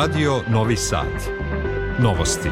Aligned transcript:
Radio 0.00 0.40
Novi 0.48 0.76
Sad. 0.76 1.06
Novosti. 1.98 2.48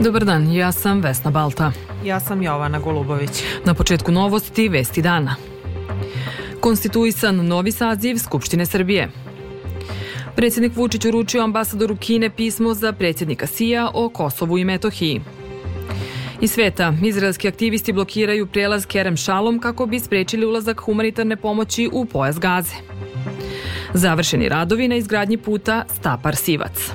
Dobar 0.00 0.24
dan, 0.24 0.52
ja 0.52 0.72
sam 0.72 1.00
Vesna 1.00 1.30
Balta. 1.30 1.72
Ja 2.04 2.20
sam 2.20 2.42
Jovana 2.42 2.78
Golubović. 2.78 3.30
Na 3.64 3.74
početku 3.74 4.12
novosti 4.12 4.68
Vesti 4.68 5.02
dana. 5.02 5.36
Konstituisan 6.60 7.46
novi 7.46 7.72
saziv 7.72 8.16
Skupštine 8.16 8.66
Srbije. 8.66 9.08
Predsjednik 10.36 10.76
Vučić 10.76 11.04
uručio 11.04 11.42
ambasadoru 11.42 11.96
Kine 11.96 12.30
pismo 12.30 12.74
za 12.74 12.92
predsjednika 12.92 13.46
Sija 13.46 13.90
o 13.94 14.08
Kosovu 14.08 14.58
i 14.58 14.64
Metohiji. 14.64 15.20
Iz 16.40 16.50
sveta, 16.50 16.94
izraelski 17.04 17.48
aktivisti 17.48 17.92
blokiraju 17.92 18.46
prelaz 18.46 18.86
Kerem 18.86 19.16
Šalom 19.16 19.58
kako 19.58 19.86
bi 19.86 20.00
sprečili 20.00 20.46
ulazak 20.46 20.80
humanitarne 20.80 21.36
pomoći 21.36 21.90
u 21.92 22.04
pojas 22.04 22.38
Gaze. 22.38 22.74
Završeni 23.94 24.48
radovi 24.48 24.88
na 24.88 24.96
izgradnji 24.96 25.36
puta 25.36 25.84
Stapar-Sivac. 26.00 26.90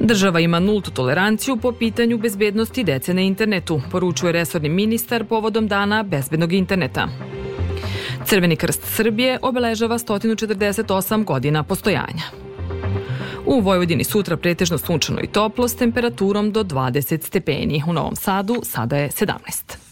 Država 0.00 0.40
ima 0.40 0.58
nultu 0.58 0.90
toleranciju 0.90 1.56
po 1.56 1.72
pitanju 1.72 2.18
bezbednosti 2.18 2.84
dece 2.84 3.14
na 3.14 3.20
internetu, 3.20 3.80
poručuje 3.90 4.32
resorni 4.32 4.68
ministar 4.68 5.24
povodom 5.24 5.68
dana 5.68 6.02
bezbednog 6.02 6.52
interneta. 6.52 7.08
Crveni 8.24 8.56
krst 8.56 8.82
Srbije 8.84 9.38
obeležava 9.42 9.98
148 9.98 11.24
godina 11.24 11.62
postojanja. 11.62 12.41
U 13.46 13.60
Vojvodini 13.60 14.04
sutra 14.04 14.36
pretežno 14.36 14.78
sunčano 14.78 15.20
i 15.22 15.26
toplo 15.26 15.68
s 15.68 15.76
temperaturom 15.76 16.52
do 16.52 16.64
20 16.64 17.26
stepeni. 17.26 17.82
U 17.88 17.92
Novom 17.92 18.16
Sadu 18.16 18.60
sada 18.62 18.96
je 18.96 19.08
17. 19.08 19.91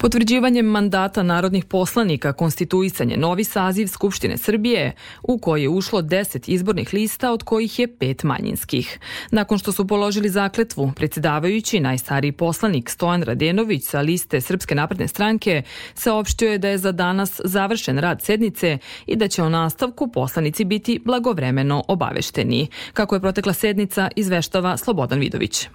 Potvrđivanjem 0.00 0.66
mandata 0.66 1.22
narodnih 1.22 1.64
poslanika 1.64 2.32
konstituisanje 2.32 3.16
novi 3.16 3.44
saziv 3.44 3.86
Skupštine 3.86 4.36
Srbije 4.38 4.92
u 5.22 5.38
koji 5.38 5.62
je 5.62 5.68
ušlo 5.68 6.02
10 6.02 6.50
izbornih 6.50 6.94
lista 6.94 7.32
od 7.32 7.42
kojih 7.42 7.78
je 7.78 7.96
pet 7.98 8.22
manjinskih. 8.22 8.98
Nakon 9.30 9.58
što 9.58 9.72
su 9.72 9.86
položili 9.86 10.28
zakletvu, 10.28 10.92
predsjedavajući 10.96 11.80
najstariji 11.80 12.32
poslanik 12.32 12.90
Stojan 12.90 13.22
Radenović 13.22 13.84
sa 13.84 14.00
liste 14.00 14.40
Srpske 14.40 14.74
napredne 14.74 15.08
stranke 15.08 15.62
saopštio 15.94 16.52
je 16.52 16.58
da 16.58 16.68
je 16.68 16.78
za 16.78 16.92
danas 16.92 17.40
završen 17.44 17.98
rad 17.98 18.22
sednice 18.22 18.78
i 19.06 19.16
da 19.16 19.28
će 19.28 19.42
o 19.42 19.48
nastavku 19.48 20.08
poslanici 20.08 20.64
biti 20.64 21.00
blagovremeno 21.04 21.84
obavešteni. 21.88 22.68
Kako 22.92 23.14
je 23.14 23.20
protekla 23.20 23.52
sednica, 23.52 24.08
izveštava 24.16 24.76
Slobodan 24.76 25.20
Vidović. 25.20 25.68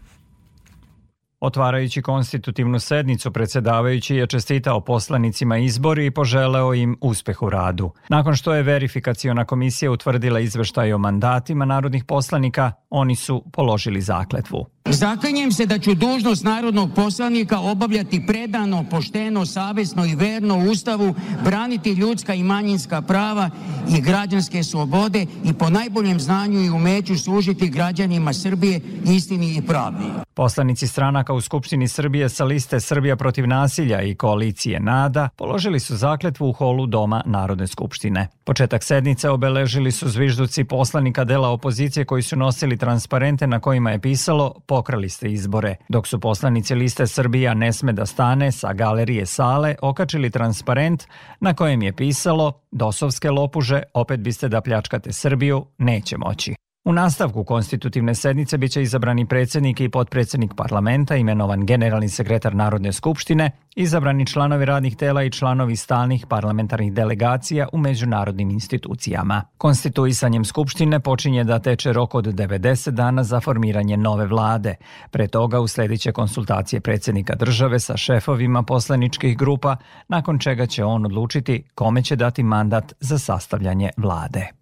Otvarajući 1.45 2.01
konstitutivnu 2.01 2.79
sednicu, 2.79 3.31
predsedavajući 3.31 4.15
je 4.15 4.27
čestitao 4.27 4.81
poslanicima 4.81 5.57
izbori 5.57 6.05
i 6.05 6.11
poželeo 6.11 6.73
im 6.73 6.97
uspeh 7.01 7.41
u 7.41 7.49
radu. 7.49 7.91
Nakon 8.09 8.35
što 8.35 8.53
je 8.53 8.63
verifikaciona 8.63 9.45
komisija 9.45 9.91
utvrdila 9.91 10.39
izveštaj 10.39 10.93
o 10.93 10.97
mandatima 10.97 11.65
narodnih 11.65 12.03
poslanika, 12.03 12.71
oni 12.89 13.15
su 13.15 13.43
položili 13.53 14.01
zakletvu. 14.01 14.74
Zakanjem 14.89 15.51
se 15.51 15.65
da 15.65 15.79
ću 15.79 15.93
dužnost 15.93 16.43
narodnog 16.43 16.89
poslanika 16.95 17.59
obavljati 17.59 18.25
predano, 18.27 18.85
pošteno, 18.91 19.45
savesno 19.45 20.05
i 20.05 20.15
verno 20.15 20.57
Ustavu, 20.71 21.13
braniti 21.43 21.91
ljudska 21.91 22.33
i 22.33 22.43
manjinska 22.43 23.01
prava 23.01 23.49
i 23.97 24.01
građanske 24.01 24.63
slobode 24.63 25.25
i 25.43 25.53
po 25.53 25.69
najboljem 25.69 26.19
znanju 26.19 26.59
i 26.59 26.69
umeću 26.69 27.17
služiti 27.17 27.69
građanima 27.69 28.33
Srbije 28.33 28.81
istini 29.05 29.55
i 29.57 29.61
pravdi. 29.61 30.05
Poslanici 30.33 30.87
stranaka 30.87 31.33
u 31.33 31.41
Skupštini 31.41 31.87
Srbije 31.87 32.29
sa 32.29 32.43
liste 32.45 32.79
Srbija 32.79 33.15
protiv 33.15 33.47
nasilja 33.47 34.01
i 34.01 34.15
koalicije 34.15 34.79
NADA 34.79 35.29
položili 35.35 35.79
su 35.79 35.95
zakletvu 35.95 36.49
u 36.49 36.53
holu 36.53 36.85
Doma 36.85 37.21
Narodne 37.25 37.67
skupštine. 37.67 38.27
Početak 38.43 38.83
sednice 38.83 39.29
obeležili 39.29 39.91
su 39.91 40.09
zvižduci 40.09 40.63
poslanika 40.63 41.23
dela 41.23 41.49
opozicije 41.49 42.05
koji 42.05 42.23
su 42.23 42.35
nosili 42.35 42.77
transparente 42.77 43.47
na 43.47 43.59
kojima 43.59 43.91
je 43.91 43.99
pisalo 43.99 44.53
pokrali 44.75 45.09
ste 45.09 45.31
izbore, 45.31 45.75
dok 45.89 46.07
su 46.07 46.19
poslanici 46.19 46.75
liste 46.75 47.07
Srbija 47.07 47.53
ne 47.53 47.73
sme 47.73 47.93
da 47.93 48.05
stane 48.05 48.51
sa 48.51 48.73
galerije 48.73 49.25
sale 49.25 49.75
okačili 49.81 50.29
transparent 50.29 51.07
na 51.39 51.53
kojem 51.53 51.81
je 51.81 51.93
pisalo 51.93 52.51
dosovske 52.71 53.31
lopuže, 53.31 53.81
opet 53.93 54.19
biste 54.19 54.49
da 54.49 54.61
pljačkate 54.61 55.13
Srbiju, 55.13 55.65
neće 55.77 56.17
moći. 56.17 56.64
U 56.85 56.93
nastavku 56.93 57.43
konstitutivne 57.43 58.15
sednice 58.15 58.57
biće 58.57 58.81
izabrani 58.81 59.25
predsednik 59.25 59.79
i 59.81 59.89
potpredsednik 59.89 60.53
parlamenta, 60.57 61.15
imenovan 61.15 61.65
generalni 61.65 62.09
sekretar 62.09 62.55
Narodne 62.55 62.93
skupštine, 62.93 63.51
izabrani 63.75 64.25
članovi 64.25 64.65
radnih 64.65 64.95
tela 64.95 65.23
i 65.23 65.31
članovi 65.31 65.75
stalnih 65.75 66.25
parlamentarnih 66.29 66.93
delegacija 66.93 67.67
u 67.73 67.77
međunarodnim 67.77 68.49
institucijama. 68.49 69.41
Konstituisanjem 69.57 70.45
skupštine 70.45 70.99
počinje 70.99 71.43
da 71.43 71.59
teče 71.59 71.93
rok 71.93 72.15
od 72.15 72.25
90 72.25 72.89
dana 72.89 73.23
za 73.23 73.39
formiranje 73.39 73.97
nove 73.97 74.25
vlade. 74.25 74.75
Pre 75.11 75.27
toga 75.27 75.59
uslediće 75.59 76.11
konsultacije 76.11 76.81
predsednika 76.81 77.35
države 77.35 77.79
sa 77.79 77.97
šefovima 77.97 78.63
poslaničkih 78.63 79.37
grupa, 79.37 79.75
nakon 80.07 80.39
čega 80.39 80.65
će 80.65 80.83
on 80.83 81.05
odlučiti 81.05 81.63
kome 81.75 82.03
će 82.03 82.15
dati 82.15 82.43
mandat 82.43 82.93
za 82.99 83.17
sastavljanje 83.17 83.89
vlade. 83.97 84.54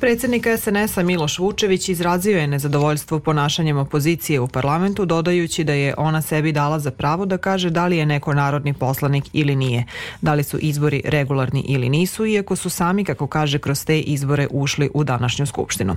Predsednik 0.00 0.46
SNS-a 0.58 1.02
Miloš 1.02 1.38
Vučević 1.38 1.88
izrazio 1.88 2.38
je 2.38 2.46
nezadovoljstvo 2.46 3.18
ponašanjem 3.18 3.78
opozicije 3.78 4.40
u 4.40 4.48
parlamentu, 4.48 5.04
dodajući 5.04 5.64
da 5.64 5.72
je 5.72 5.94
ona 5.98 6.22
sebi 6.22 6.52
dala 6.52 6.78
za 6.78 6.90
pravo 6.90 7.26
da 7.26 7.38
kaže 7.38 7.70
da 7.70 7.86
li 7.86 7.96
je 7.96 8.06
neko 8.06 8.34
narodni 8.34 8.74
poslanik 8.74 9.24
ili 9.32 9.56
nije, 9.56 9.84
da 10.20 10.34
li 10.34 10.44
su 10.44 10.58
izbori 10.60 11.02
regularni 11.04 11.64
ili 11.68 11.88
nisu, 11.88 12.26
iako 12.26 12.56
su 12.56 12.70
sami, 12.70 13.04
kako 13.04 13.26
kaže, 13.26 13.58
kroz 13.58 13.84
te 13.84 14.00
izbore 14.00 14.48
ušli 14.50 14.90
u 14.94 15.04
današnju 15.04 15.46
skupštinu. 15.46 15.96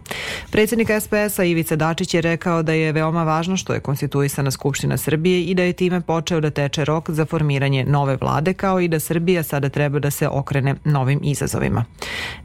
Predsednik 0.52 0.88
SPS-a 1.02 1.44
Ivica 1.44 1.76
Dačić 1.76 2.14
je 2.14 2.22
rekao 2.22 2.64
da 2.64 2.74
je 2.74 2.92
veoma 2.92 3.24
važno 3.24 3.58
što 3.58 3.74
je 3.74 3.80
konstituisana 3.80 4.52
Skupština 4.52 4.98
Srbije 4.98 5.44
i 5.44 5.56
da 5.56 5.64
je 5.64 5.74
time 5.74 6.02
počeo 6.02 6.40
da 6.40 6.50
teče 6.50 6.86
rok 6.86 7.10
za 7.10 7.26
formiranje 7.26 7.86
nove 7.86 8.18
vlade, 8.22 8.54
kao 8.54 8.80
i 8.80 8.88
da 8.88 9.00
Srbija 9.00 9.44
sada 9.44 9.70
treba 9.70 10.00
da 10.00 10.12
se 10.12 10.28
okrene 10.28 10.76
novim 10.86 11.20
izazovima. 11.24 11.86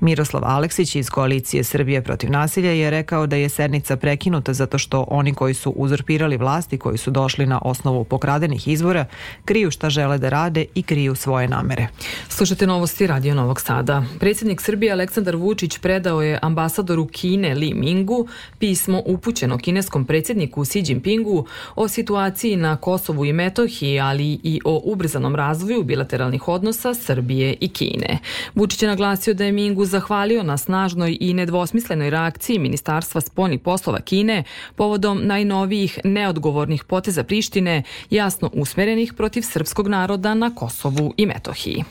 Miroslav 0.01 0.45
Aleksić 0.45 0.94
iz 0.97 1.11
koalicije 1.11 1.65
Srbije 1.65 2.03
protiv 2.03 2.31
nasilja 2.31 2.71
je 2.71 2.91
rekao 2.91 3.27
da 3.27 3.37
je 3.37 3.49
sednica 3.49 3.97
prekinuta 3.97 4.53
zato 4.53 4.79
što 4.79 5.05
oni 5.09 5.35
koji 5.35 5.55
su 5.55 5.71
uzurpirali 5.71 6.37
vlasti, 6.37 6.79
koji 6.79 6.99
su 6.99 7.11
došli 7.11 7.47
na 7.47 7.61
osnovu 7.63 8.05
pokradenih 8.05 8.69
izbora, 8.69 9.05
kriju 9.45 9.71
šta 9.71 9.91
žele 9.91 10.19
da 10.19 10.29
rade 10.29 10.65
i 10.75 10.83
kriju 10.83 11.15
svoje 11.15 11.49
namere. 11.49 11.87
Slušate 12.29 12.67
novosti 12.67 13.07
Radio 13.07 13.35
Novog 13.35 13.61
Sada. 13.61 14.05
Predsjednik 14.21 14.61
Srbije 14.61 14.93
Aleksandar 14.93 15.37
Vučić 15.37 15.79
predao 15.79 16.23
je 16.23 16.39
ambasadoru 16.43 17.07
Kine 17.07 17.55
Li 17.55 17.75
Mingu 17.75 18.29
pismo 18.59 19.03
upućeno 19.07 19.59
kineskom 19.59 20.05
predsjedniku 20.05 20.65
Xi 20.65 20.83
Jinpingu 20.87 21.47
o 21.75 21.89
situaciji 21.89 22.57
na 22.57 22.77
Kosovu 22.77 23.25
i 23.25 23.33
Metohiji, 23.33 24.01
ali 24.01 24.41
i 24.43 24.61
o 24.65 24.83
ubrzanom 24.85 25.37
razvoju 25.37 25.83
bilateralnih 25.83 26.49
odnosa 26.49 26.95
Srbije 26.95 27.57
i 27.61 27.69
Kine. 27.69 28.19
Vučić 28.55 28.83
je 28.83 28.89
naglasio 28.89 29.35
da 29.35 29.45
je 29.45 29.53
Mingu 29.53 29.85
zahvalio 29.85 30.43
na 30.43 30.59
snažnoj 30.85 31.17
i 31.21 31.35
nedvosmislenoj 31.35 32.11
reakciji 32.11 32.59
Ministarstva 32.59 33.21
spoljnih 33.21 33.61
poslova 33.61 34.01
Kine 34.01 34.45
povodom 34.77 35.21
najnovijih 35.23 35.99
neodgovornih 36.05 36.85
poteza 36.85 37.25
Prištine, 37.25 37.83
jasno 38.11 38.51
usmerenih 38.53 39.13
protiv 39.13 39.43
srpskog 39.43 39.89
naroda 39.89 40.35
na 40.35 40.55
Kosovu 40.55 41.15
i 41.17 41.27
Metohiji. 41.27 41.85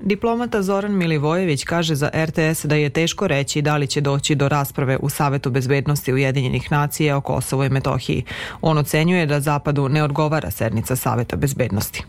Diplomata 0.00 0.62
Zoran 0.62 0.92
Milivojević 0.92 1.64
kaže 1.64 1.94
za 1.94 2.10
RTS 2.14 2.64
da 2.64 2.74
je 2.74 2.90
teško 2.90 3.26
reći 3.26 3.62
da 3.62 3.76
li 3.76 3.86
će 3.86 4.00
doći 4.00 4.34
do 4.34 4.48
rasprave 4.48 4.96
u 4.96 5.08
Savetu 5.08 5.50
bezbednosti 5.50 6.12
Ujedinjenih 6.12 6.72
nacija 6.72 7.16
o 7.16 7.20
Kosovo 7.20 7.64
i 7.64 7.68
Metohiji. 7.68 8.24
On 8.60 8.78
ocenjuje 8.78 9.26
da 9.26 9.40
Zapadu 9.40 9.88
ne 9.88 10.04
odgovara 10.04 10.50
sednica 10.50 10.96
Saveta 10.96 11.36
bezbednosti. 11.36 12.04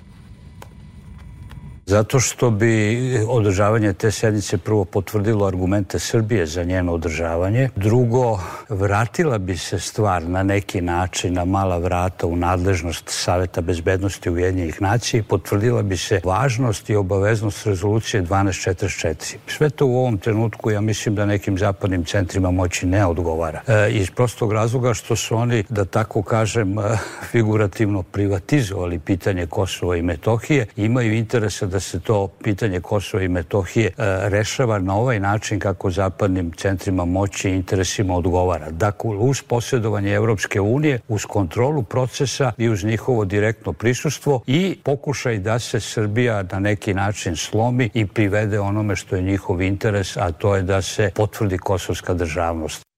Zato 1.91 2.19
što 2.19 2.49
bi 2.49 2.97
održavanje 3.27 3.93
te 3.93 4.11
sednice 4.11 4.57
prvo 4.57 4.85
potvrdilo 4.85 5.45
argumente 5.47 5.99
Srbije 5.99 6.45
za 6.45 6.63
njeno 6.63 6.93
održavanje, 6.93 7.69
drugo 7.75 8.39
vratila 8.69 9.37
bi 9.37 9.57
se 9.57 9.79
stvar 9.79 10.23
na 10.23 10.43
neki 10.43 10.81
način 10.81 11.33
na 11.33 11.45
mala 11.45 11.77
vrata 11.77 12.27
u 12.27 12.35
nadležnost 12.35 13.03
Saveta 13.07 13.61
bezbednosti 13.61 14.29
Ujedinjenih 14.29 14.81
nacija 14.81 15.19
i 15.19 15.23
potvrdila 15.23 15.81
bi 15.81 15.97
se 15.97 16.21
važnost 16.23 16.89
i 16.89 16.95
obaveznost 16.95 17.65
rezolucije 17.65 18.23
1244. 18.23 19.35
Sve 19.47 19.69
to 19.69 19.85
u 19.85 19.97
ovom 19.97 20.17
trenutku 20.17 20.71
ja 20.71 20.81
mislim 20.81 21.15
da 21.15 21.25
nekim 21.25 21.57
zapadnim 21.57 22.05
centrima 22.05 22.51
moći 22.51 22.85
ne 22.85 23.05
odgovara. 23.05 23.61
E, 23.67 23.91
iz 23.91 24.11
prostog 24.11 24.53
razloga 24.53 24.93
što 24.93 25.15
su 25.15 25.35
oni, 25.35 25.63
da 25.69 25.85
tako 25.85 26.23
kažem, 26.23 26.75
figurativno 27.31 28.03
privatizovali 28.03 28.99
pitanje 28.99 29.47
Kosova 29.47 29.97
i 29.97 30.01
Metohije, 30.01 30.67
imaju 30.75 31.13
interesa 31.13 31.65
da 31.65 31.80
se 31.81 31.99
to 31.99 32.27
pitanje 32.27 32.79
Kosova 32.79 33.23
i 33.23 33.27
Metohije 33.27 33.87
e, 33.87 33.91
rešava 34.29 34.79
na 34.79 34.95
ovaj 34.95 35.19
način 35.19 35.59
kako 35.59 35.91
zapadnim 35.91 36.51
centrima 36.51 37.05
moći 37.05 37.49
i 37.49 37.55
interesima 37.55 38.15
odgovara. 38.15 38.69
Dakle, 38.69 39.09
uz 39.09 39.41
posjedovanje 39.41 40.13
Evropske 40.13 40.61
unije, 40.61 40.99
uz 41.07 41.25
kontrolu 41.25 41.83
procesa 41.83 42.51
i 42.57 42.69
uz 42.69 42.83
njihovo 42.83 43.25
direktno 43.25 43.73
prisustvo 43.73 44.41
i 44.47 44.77
pokušaj 44.83 45.39
da 45.39 45.59
se 45.59 45.79
Srbija 45.79 46.43
na 46.51 46.59
neki 46.59 46.93
način 46.93 47.35
slomi 47.35 47.89
i 47.93 48.07
privede 48.07 48.59
onome 48.59 48.95
što 48.95 49.15
je 49.15 49.21
njihov 49.21 49.61
interes, 49.61 50.17
a 50.17 50.31
to 50.31 50.55
je 50.55 50.61
da 50.61 50.81
se 50.81 51.11
potvrdi 51.15 51.57
kosovska 51.57 52.13
državnost. 52.13 52.90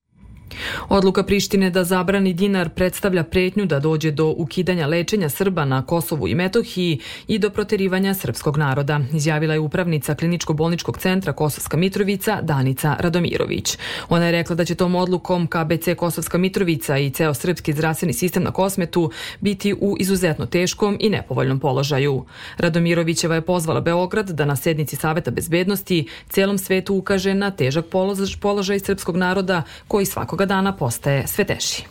Odluka 0.89 1.23
Prištine 1.23 1.69
da 1.69 1.83
zabrani 1.83 2.33
dinar 2.33 2.69
predstavlja 2.69 3.23
pretnju 3.23 3.65
da 3.65 3.79
dođe 3.79 4.11
do 4.11 4.33
ukidanja 4.37 4.87
lečenja 4.87 5.29
Srba 5.29 5.65
na 5.65 5.85
Kosovu 5.85 6.27
i 6.27 6.35
Metohiji 6.35 6.99
i 7.27 7.39
do 7.39 7.49
proterivanja 7.49 8.13
srpskog 8.13 8.57
naroda, 8.57 8.99
izjavila 9.13 9.53
je 9.53 9.59
upravnica 9.59 10.15
kliničko-bolničkog 10.15 10.97
centra 10.97 11.33
Kosovska 11.33 11.77
Mitrovica 11.77 12.41
Danica 12.41 12.95
Radomirović. 12.99 13.77
Ona 14.09 14.25
je 14.25 14.31
rekla 14.31 14.55
da 14.55 14.65
će 14.65 14.75
tom 14.75 14.95
odlukom 14.95 15.47
KBC 15.47 15.97
Kosovska 15.97 16.37
Mitrovica 16.37 16.97
i 16.97 17.09
ceo 17.09 17.33
srpski 17.33 17.73
zdravstveni 17.73 18.13
sistem 18.13 18.43
na 18.43 18.51
Kosmetu 18.51 19.11
biti 19.39 19.73
u 19.73 19.95
izuzetno 19.99 20.45
teškom 20.45 20.97
i 20.99 21.09
nepovoljnom 21.09 21.59
položaju. 21.59 22.25
Radomirovićeva 22.57 23.35
je 23.35 23.41
pozvala 23.41 23.81
Beograd 23.81 24.29
da 24.29 24.45
na 24.45 24.55
sednici 24.55 24.95
Saveta 24.95 25.31
bezbednosti 25.31 26.07
celom 26.29 26.57
svetu 26.57 26.95
ukaže 26.95 27.33
na 27.33 27.51
težak 27.51 27.85
položaj 28.41 28.79
srpskog 28.79 29.17
naroda 29.17 29.63
koji 29.87 30.05
svakoga 30.05 30.42
dana 30.45 30.75
postaje 30.75 31.27
sve 31.27 31.43
teži. 31.43 31.83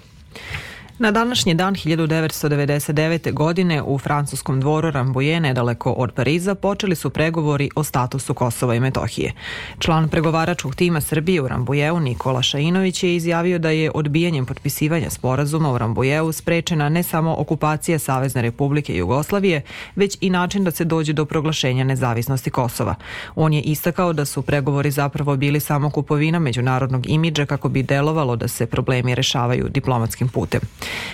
Na 1.03 1.11
današnji 1.11 1.55
dan 1.55 1.75
1999. 1.75 3.33
godine 3.33 3.83
u 3.83 3.99
francuskom 3.99 4.61
dvoru 4.61 4.91
Ramboje, 4.91 5.41
nedaleko 5.41 5.93
od 5.93 6.13
Pariza, 6.13 6.55
počeli 6.55 6.97
su 6.97 7.11
pregovori 7.11 7.71
o 7.75 7.85
statusu 7.85 8.35
Kosova 8.35 8.75
i 8.75 8.81
Metohije. 8.81 9.33
Član 9.79 10.09
pregovaračkog 10.09 10.75
tima 10.75 11.01
Srbije 11.01 11.43
u 11.43 11.49
Rambujeu, 11.49 12.01
Nikola 12.01 12.43
Šainović, 12.43 13.03
je 13.03 13.17
izjavio 13.17 13.59
da 13.59 13.71
je 13.71 13.91
odbijanjem 13.95 14.47
potpisivanja 14.47 15.11
sporazuma 15.11 15.73
u 15.73 15.79
Rambujeu 15.79 16.33
sprečena 16.33 16.89
ne 16.89 17.03
samo 17.03 17.35
okupacija 17.39 17.99
Savezne 17.99 18.43
republike 18.43 18.97
Jugoslavije, 18.97 19.63
već 19.97 20.19
i 20.21 20.31
način 20.31 20.65
da 20.65 20.71
se 20.71 20.85
dođe 20.85 21.13
do 21.13 21.25
proglašenja 21.25 21.85
nezavisnosti 21.85 22.51
Kosova. 22.51 22.95
On 23.35 23.53
je 23.53 23.61
istakao 23.61 24.13
da 24.13 24.25
su 24.25 24.43
pregovori 24.43 24.91
zapravo 24.91 25.37
bili 25.37 25.61
samo 25.61 25.91
kupovina 25.91 26.39
međunarodnog 26.39 27.07
imidža 27.09 27.47
kako 27.47 27.69
bi 27.69 27.83
delovalo 27.83 28.37
da 28.37 28.49
se 28.49 28.67
problemi 28.67 29.15
rešavaju 29.15 29.69
diplomatskim 29.69 30.29
putem. 30.29 30.61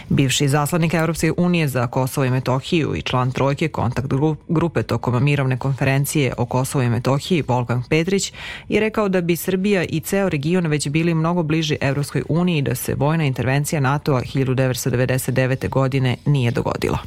Bivši 0.09 0.49
zaslanik 0.49 0.95
Europske 0.95 1.33
unije 1.37 1.69
za 1.69 1.87
Kosovo 1.87 2.25
i 2.25 2.31
Metohiju 2.31 2.95
i 2.97 3.03
član 3.03 3.33
trojke 3.33 3.69
kontakt 3.69 4.09
grupe 4.49 4.83
tokom 4.83 5.25
mirovne 5.25 5.59
konferencije 5.59 6.35
o 6.37 6.47
Kosovo 6.47 6.85
i 6.85 6.89
Metohiji 6.89 7.43
Volkan 7.49 7.83
Petrić 7.91 8.33
je 8.69 8.81
rekao 8.81 9.09
da 9.09 9.21
bi 9.21 9.37
Srbija 9.37 9.85
i 9.85 10.01
ceo 10.01 10.29
region 10.29 10.67
već 10.67 10.89
bili 10.89 11.15
mnogo 11.15 11.43
bliži 11.43 11.77
Europskoj 11.81 12.23
uniji 12.29 12.63
da 12.63 12.75
se 12.75 12.95
vojna 12.95 13.25
intervencija 13.25 13.81
NATO-a 13.81 14.21
1999. 14.21 15.69
godine 15.69 16.17
nije 16.27 16.51
dogodila. 16.51 16.99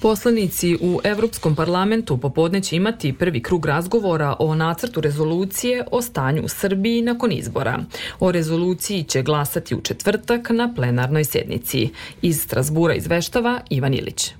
Poslanici 0.00 0.76
u 0.80 1.00
Evropskom 1.04 1.56
parlamentu 1.56 2.16
popodne 2.16 2.60
će 2.60 2.76
imati 2.76 3.12
prvi 3.12 3.42
krug 3.42 3.66
razgovora 3.66 4.36
o 4.38 4.54
nacrtu 4.54 5.00
rezolucije 5.00 5.84
o 5.90 6.02
stanju 6.02 6.42
u 6.42 6.48
Srbiji 6.48 7.02
nakon 7.02 7.32
izbora. 7.32 7.78
O 8.20 8.32
rezoluciji 8.32 9.02
će 9.02 9.22
glasati 9.22 9.74
u 9.74 9.80
četvrtak 9.80 10.50
na 10.50 10.74
plenarnoj 10.74 11.24
sednici. 11.24 11.90
Iz 12.22 12.42
Strasbura 12.42 12.94
izveštava 12.94 13.60
Ivan 13.70 13.94
Ilić. 13.94 14.34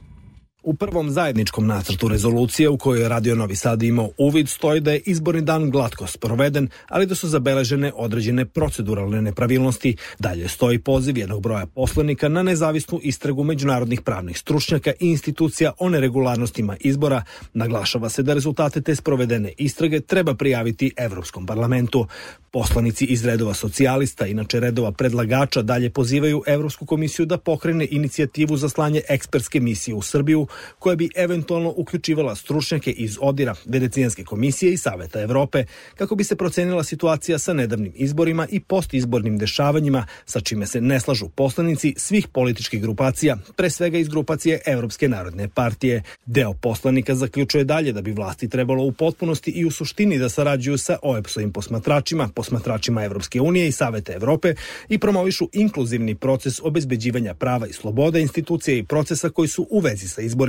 U 0.66 0.74
prvom 0.74 1.10
zajedničkom 1.10 1.66
nacrtu 1.66 2.08
rezolucije 2.08 2.68
u 2.68 2.78
kojoj 2.78 3.02
je 3.02 3.08
Radio 3.08 3.34
Novi 3.34 3.56
Sad 3.56 3.82
imao 3.82 4.10
uvid 4.18 4.48
stoji 4.48 4.80
da 4.80 4.92
je 4.92 4.98
izborni 5.06 5.42
dan 5.42 5.70
glatko 5.70 6.06
sproveden, 6.06 6.68
ali 6.88 7.06
da 7.06 7.14
su 7.14 7.28
zabeležene 7.28 7.92
određene 7.96 8.44
proceduralne 8.44 9.22
nepravilnosti. 9.22 9.96
Dalje 10.18 10.48
stoji 10.48 10.78
poziv 10.78 11.18
jednog 11.18 11.42
broja 11.42 11.66
poslanika 11.66 12.28
na 12.28 12.42
nezavisnu 12.42 13.00
istragu 13.02 13.44
međunarodnih 13.44 14.00
pravnih 14.00 14.38
stručnjaka 14.38 14.90
i 14.90 15.06
institucija 15.06 15.72
o 15.78 15.88
neregularnostima 15.88 16.76
izbora. 16.80 17.22
Naglašava 17.54 18.08
se 18.08 18.22
da 18.22 18.34
rezultate 18.34 18.80
te 18.80 18.96
sprovedene 18.96 19.52
istrage 19.58 20.00
treba 20.00 20.34
prijaviti 20.34 20.92
Evropskom 20.96 21.46
parlamentu. 21.46 22.06
Poslanici 22.50 23.04
iz 23.04 23.24
redova 23.24 23.54
socijalista, 23.54 24.26
inače 24.26 24.60
redova 24.60 24.92
predlagača, 24.92 25.62
dalje 25.62 25.90
pozivaju 25.90 26.42
Evropsku 26.46 26.86
komisiju 26.86 27.26
da 27.26 27.38
pokrene 27.38 27.88
inicijativu 27.90 28.56
za 28.56 28.68
slanje 28.68 29.02
ekspertske 29.08 29.60
misije 29.60 29.94
u 29.94 30.02
Srbiju, 30.02 30.46
koja 30.78 30.96
bi 30.96 31.10
eventualno 31.14 31.74
uključivala 31.76 32.34
stručnjake 32.34 32.90
iz 32.90 33.18
odira 33.20 33.54
Venecijanske 33.64 34.24
komisije 34.24 34.72
i 34.72 34.76
Saveta 34.76 35.20
Evrope, 35.20 35.64
kako 35.94 36.14
bi 36.14 36.24
se 36.24 36.36
procenila 36.36 36.84
situacija 36.84 37.38
sa 37.38 37.52
nedavnim 37.52 37.92
izborima 37.94 38.46
i 38.50 38.60
postizbornim 38.60 39.38
dešavanjima, 39.38 40.06
sa 40.26 40.40
čime 40.40 40.66
se 40.66 40.80
ne 40.80 41.00
slažu 41.00 41.28
poslanici 41.28 41.94
svih 41.96 42.28
političkih 42.28 42.82
grupacija, 42.82 43.36
pre 43.56 43.70
svega 43.70 43.98
iz 43.98 44.08
grupacije 44.08 44.60
Evropske 44.66 45.08
narodne 45.08 45.48
partije. 45.48 46.02
Deo 46.26 46.52
poslanika 46.52 47.14
zaključuje 47.14 47.64
dalje 47.64 47.92
da 47.92 48.02
bi 48.02 48.12
vlasti 48.12 48.48
trebalo 48.48 48.84
u 48.84 48.92
potpunosti 48.92 49.50
i 49.50 49.64
u 49.64 49.70
suštini 49.70 50.18
da 50.18 50.28
sarađuju 50.28 50.78
sa 50.78 50.98
OEPS-ovim 51.02 51.52
posmatračima, 51.52 52.28
posmatračima 52.34 53.04
Evropske 53.04 53.40
unije 53.40 53.68
i 53.68 53.72
Saveta 53.72 54.12
Evrope 54.12 54.54
i 54.88 54.98
promovišu 54.98 55.48
inkluzivni 55.52 56.14
proces 56.14 56.60
obezbeđivanja 56.62 57.34
prava 57.34 57.66
i 57.66 57.72
sloboda 57.72 58.18
institucije 58.18 58.78
i 58.78 58.84
procesa 58.84 59.30
koji 59.30 59.48
su 59.48 59.66
u 59.70 59.80
vezi 59.80 60.08
sa 60.08 60.22
izborima. 60.22 60.43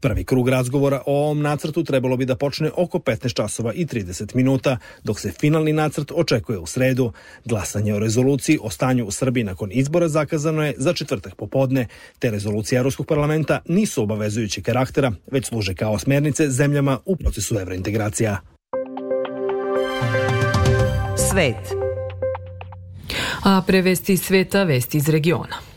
Prvi 0.00 0.24
krug 0.24 0.48
razgovora 0.48 1.02
o 1.06 1.24
ovom 1.24 1.42
nacrtu 1.42 1.84
trebalo 1.84 2.16
bi 2.16 2.24
da 2.24 2.36
počne 2.36 2.70
oko 2.76 2.98
15 2.98 3.34
časova 3.34 3.72
i 3.72 3.86
30 3.86 4.36
minuta, 4.36 4.78
dok 5.04 5.20
se 5.20 5.32
finalni 5.40 5.72
nacrt 5.72 6.12
očekuje 6.14 6.58
u 6.58 6.66
sredu. 6.66 7.12
Glasanje 7.44 7.94
o 7.94 7.98
rezoluciji 7.98 8.58
o 8.62 8.70
stanju 8.70 9.04
u 9.04 9.10
Srbiji 9.10 9.44
nakon 9.44 9.70
izbora 9.72 10.08
zakazano 10.08 10.64
je 10.64 10.74
za 10.76 10.92
četvrtak 10.92 11.34
popodne. 11.34 11.86
Te 12.18 12.30
rezolucije 12.30 12.78
Evropskog 12.78 13.06
parlamenta 13.06 13.60
nisu 13.68 14.02
obavezujući 14.02 14.62
karaktera, 14.62 15.12
već 15.30 15.46
služe 15.46 15.74
kao 15.74 15.98
smernice 15.98 16.50
zemljama 16.50 16.98
u 17.04 17.16
procesu 17.16 17.58
evrointegracija 17.58 18.40
svet. 21.30 21.62
A 23.44 23.62
pre 23.66 23.82
vesti 23.82 24.16
sveta, 24.16 24.64
vesti 24.64 24.98
iz 24.98 25.08
regiona. 25.08 25.69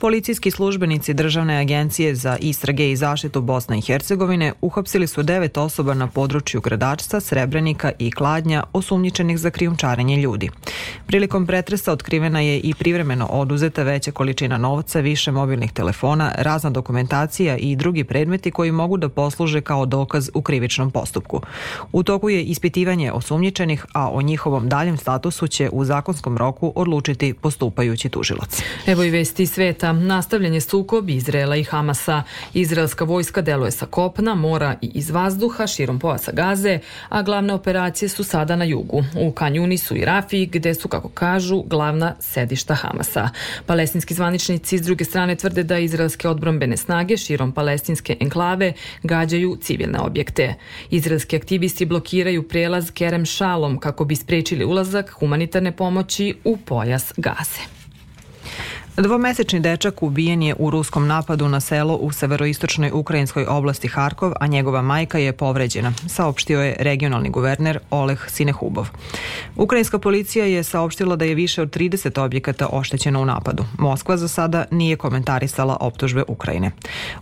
Policijski 0.00 0.50
službenici 0.50 1.14
Državne 1.14 1.60
agencije 1.60 2.14
za 2.14 2.36
istrage 2.40 2.90
i 2.90 2.96
zaštitu 2.96 3.40
Bosne 3.40 3.78
i 3.78 3.80
Hercegovine 3.80 4.52
uhapsili 4.60 5.06
su 5.06 5.22
devet 5.22 5.56
osoba 5.56 5.94
na 5.94 6.06
području 6.06 6.60
Gradačca, 6.60 7.20
Srebrenika 7.20 7.92
i 7.98 8.10
Kladnja 8.10 8.62
osumnjičenih 8.72 9.38
za 9.38 9.50
krijumčarenje 9.50 10.16
ljudi. 10.16 10.50
Prilikom 11.06 11.46
pretresa 11.46 11.92
otkrivena 11.92 12.40
je 12.40 12.58
i 12.58 12.74
privremeno 12.74 13.26
oduzeta 13.26 13.82
veća 13.82 14.12
količina 14.12 14.58
novca, 14.58 15.00
više 15.00 15.32
mobilnih 15.32 15.72
telefona, 15.72 16.32
razna 16.38 16.70
dokumentacija 16.70 17.56
i 17.56 17.76
drugi 17.76 18.04
predmeti 18.04 18.50
koji 18.50 18.72
mogu 18.72 18.96
da 18.96 19.08
posluže 19.08 19.60
kao 19.60 19.86
dokaz 19.86 20.30
u 20.34 20.42
krivičnom 20.42 20.90
postupku. 20.90 21.40
U 21.92 22.02
toku 22.02 22.30
je 22.30 22.42
ispitivanje 22.42 23.12
osumnjičenih, 23.12 23.86
a 23.92 24.10
o 24.10 24.22
njihovom 24.22 24.68
daljem 24.68 24.96
statusu 24.96 25.46
će 25.46 25.68
u 25.72 25.84
zakonskom 25.84 26.38
roku 26.38 26.72
odlučiti 26.76 27.34
postupajući 27.34 28.08
tužilac. 28.08 28.62
Evo 28.86 29.04
i 29.04 29.10
vesti 29.10 29.46
sveta 29.46 29.89
nastavljen 29.92 30.54
je 30.54 30.60
sukob 30.60 31.10
Izrela 31.10 31.56
i 31.56 31.64
Hamasa. 31.64 32.22
Izraelska 32.54 33.04
vojska 33.04 33.40
deluje 33.40 33.70
sa 33.70 33.86
kopna, 33.86 34.34
mora 34.34 34.76
i 34.82 34.90
iz 34.94 35.10
vazduha 35.10 35.66
širom 35.66 35.98
pojasa 35.98 36.32
Gaze, 36.32 36.78
a 37.08 37.22
glavne 37.22 37.54
operacije 37.54 38.08
su 38.08 38.24
sada 38.24 38.56
na 38.56 38.64
jugu. 38.64 39.04
U 39.20 39.32
Kanjunisu 39.32 39.96
i 39.96 40.04
Rafi, 40.04 40.46
gde 40.46 40.74
su, 40.74 40.88
kako 40.88 41.08
kažu, 41.08 41.62
glavna 41.62 42.14
sedišta 42.20 42.74
Hamasa. 42.74 43.28
Palestinski 43.66 44.14
zvaničnici 44.14 44.78
s 44.78 44.82
druge 44.82 45.04
strane 45.04 45.36
tvrde 45.36 45.62
da 45.62 45.78
izraelske 45.78 46.28
odbrombene 46.28 46.76
snage 46.76 47.16
širom 47.16 47.52
palestinske 47.52 48.16
enklave 48.20 48.72
gađaju 49.02 49.56
civilne 49.62 49.98
objekte. 49.98 50.54
Izraelski 50.90 51.36
aktivisti 51.36 51.86
blokiraju 51.86 52.48
prelaz 52.48 52.90
Kerem 52.90 53.24
Šalom 53.24 53.78
kako 53.78 54.04
bi 54.04 54.16
sprečili 54.16 54.64
ulazak 54.64 55.10
humanitarne 55.10 55.72
pomoći 55.72 56.34
u 56.44 56.56
pojas 56.56 57.12
Gaze. 57.16 57.79
Dvomesečni 58.96 59.60
dečak 59.60 60.02
ubijen 60.02 60.42
je 60.42 60.54
u 60.58 60.70
ruskom 60.70 61.06
napadu 61.06 61.48
na 61.48 61.60
selo 61.60 61.96
u 61.96 62.12
severoistočnoj 62.12 62.90
ukrajinskoj 62.94 63.46
oblasti 63.46 63.88
Harkov, 63.88 64.32
a 64.40 64.46
njegova 64.46 64.82
majka 64.82 65.18
je 65.18 65.32
povređena, 65.32 65.92
saopštio 66.08 66.60
je 66.60 66.76
regionalni 66.78 67.30
guverner 67.30 67.78
Oleg 67.90 68.18
Sinehubov. 68.28 68.88
Ukrajinska 69.56 69.98
policija 69.98 70.44
je 70.44 70.62
saopštila 70.62 71.16
da 71.16 71.24
je 71.24 71.34
više 71.34 71.62
od 71.62 71.76
30 71.76 72.24
objekata 72.24 72.68
oštećeno 72.72 73.22
u 73.22 73.24
napadu. 73.24 73.64
Moskva 73.78 74.16
za 74.16 74.28
sada 74.28 74.64
nije 74.70 74.96
komentarisala 74.96 75.76
optužbe 75.80 76.22
Ukrajine. 76.28 76.70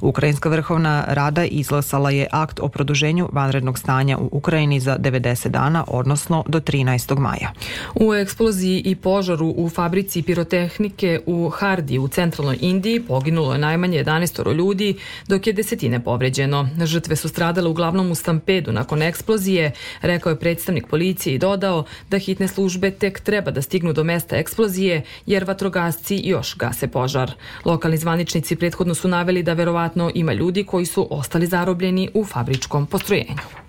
Ukrajinska 0.00 0.48
vrhovna 0.48 1.04
rada 1.08 1.44
izglasala 1.44 2.10
je 2.10 2.26
akt 2.32 2.60
o 2.60 2.68
produženju 2.68 3.28
vanrednog 3.32 3.78
stanja 3.78 4.18
u 4.18 4.28
Ukrajini 4.32 4.80
za 4.80 4.98
90 4.98 5.48
dana, 5.48 5.84
odnosno 5.88 6.44
do 6.46 6.60
13. 6.60 7.18
maja. 7.18 7.52
U 7.94 8.14
eksploziji 8.14 8.82
i 8.84 8.96
požaru 8.96 9.54
u 9.56 9.68
fabrici 9.68 10.22
pirotehnike 10.22 11.20
u 11.26 11.50
Hardi 11.58 11.98
u 11.98 12.08
centralnoj 12.08 12.58
Indiji 12.60 13.00
poginulo 13.00 13.52
je 13.52 13.58
najmanje 13.58 14.04
11 14.04 14.54
ljudi, 14.54 14.96
dok 15.28 15.46
je 15.46 15.52
desetine 15.52 16.04
povređeno. 16.04 16.68
Žrtve 16.84 17.16
su 17.16 17.28
stradale 17.28 17.68
uglavnom 17.68 18.10
u 18.10 18.14
stampedu 18.14 18.72
nakon 18.72 19.02
eksplozije, 19.02 19.72
rekao 20.02 20.30
je 20.30 20.38
predstavnik 20.38 20.86
policije 20.86 21.34
i 21.34 21.38
dodao 21.38 21.84
da 22.10 22.18
hitne 22.18 22.48
službe 22.48 22.90
tek 22.90 23.20
treba 23.20 23.50
da 23.50 23.62
stignu 23.62 23.92
do 23.92 24.04
mesta 24.04 24.36
eksplozije, 24.36 25.02
jer 25.26 25.44
vatrogasci 25.44 26.20
još 26.24 26.56
gase 26.56 26.88
požar. 26.88 27.32
Lokalni 27.64 27.96
zvaničnici 27.96 28.56
prethodno 28.56 28.94
su 28.94 29.08
naveli 29.08 29.42
da 29.42 29.52
verovatno 29.52 30.10
ima 30.14 30.32
ljudi 30.32 30.64
koji 30.64 30.86
su 30.86 31.08
ostali 31.10 31.46
zarobljeni 31.46 32.10
u 32.14 32.24
fabričkom 32.24 32.86
postrojenju. 32.86 33.68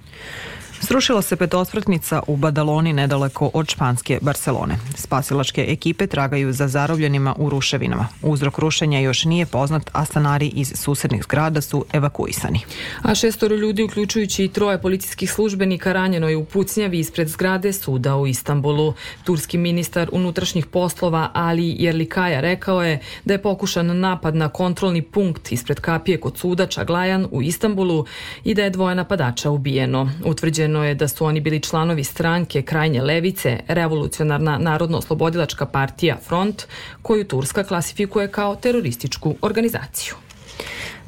Srušila 0.81 1.21
se 1.21 1.35
petosvrtnica 1.35 2.21
u 2.27 2.37
Badaloni 2.37 2.93
nedaleko 2.93 3.51
od 3.53 3.69
španske 3.69 4.19
Barcelone. 4.21 4.77
Spasilačke 4.95 5.65
ekipe 5.67 6.07
tragaju 6.07 6.53
za 6.53 6.67
zarobljenima 6.67 7.35
u 7.37 7.49
ruševinama. 7.49 8.07
Uzrok 8.21 8.57
rušenja 8.57 8.99
još 8.99 9.25
nije 9.25 9.45
poznat, 9.45 9.89
a 9.93 10.05
stanari 10.05 10.47
iz 10.47 10.73
susednih 10.75 11.23
zgrada 11.23 11.61
su 11.61 11.85
evakuisani. 11.93 12.59
A 13.01 13.15
šestoro 13.15 13.55
ljudi, 13.55 13.83
uključujući 13.83 14.43
i 14.43 14.47
troje 14.47 14.81
policijskih 14.81 15.31
službenika, 15.31 15.93
ranjeno 15.93 16.29
je 16.29 16.37
u 16.37 16.45
pucnjavi 16.45 16.99
ispred 16.99 17.27
zgrade 17.27 17.73
suda 17.73 18.15
u 18.15 18.27
Istanbulu. 18.27 18.93
Turski 19.23 19.57
ministar 19.57 20.09
unutrašnjih 20.11 20.65
poslova 20.65 21.31
Ali 21.33 21.75
Jerlikaja 21.79 22.41
rekao 22.41 22.83
je 22.83 22.99
da 23.25 23.33
je 23.33 23.41
pokušan 23.41 23.99
napad 23.99 24.35
na 24.35 24.49
kontrolni 24.49 25.01
punkt 25.01 25.51
ispred 25.51 25.79
kapije 25.79 26.19
kod 26.19 26.37
suda 26.37 26.67
Čaglajan 26.67 27.27
u 27.31 27.41
Istanbulu 27.41 28.05
i 28.43 28.53
da 28.53 28.63
je 28.63 28.69
dvoje 28.69 28.95
napadača 28.95 29.49
ubijeno. 29.49 30.11
Utvrđeno 30.25 30.68
Utvrđeno 30.69 30.85
je 30.85 30.95
da 30.95 31.07
su 31.07 31.25
oni 31.25 31.41
bili 31.41 31.59
članovi 31.59 32.03
stranke 32.03 32.61
krajnje 32.61 33.01
levice, 33.01 33.59
revolucionarna 33.67 34.57
narodno-oslobodilačka 34.57 35.65
partija 35.65 36.17
Front, 36.27 36.63
koju 37.01 37.23
Turska 37.23 37.63
klasifikuje 37.63 38.27
kao 38.31 38.55
terorističku 38.55 39.35
organizaciju. 39.41 40.13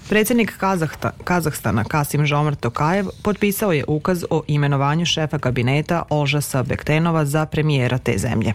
Predsednik 0.09 0.57
Kazahta, 0.57 1.11
Kazahstana 1.23 1.83
Kasim 1.83 2.25
Žomar 2.25 2.55
Tokajev 2.55 3.05
potpisao 3.23 3.71
je 3.71 3.83
ukaz 3.87 4.23
o 4.29 4.41
imenovanju 4.47 5.05
šefa 5.05 5.39
kabineta 5.39 6.03
Olžasa 6.09 6.63
Bektenova 6.63 7.25
za 7.25 7.45
premijera 7.45 7.97
te 7.97 8.17
zemlje. 8.17 8.53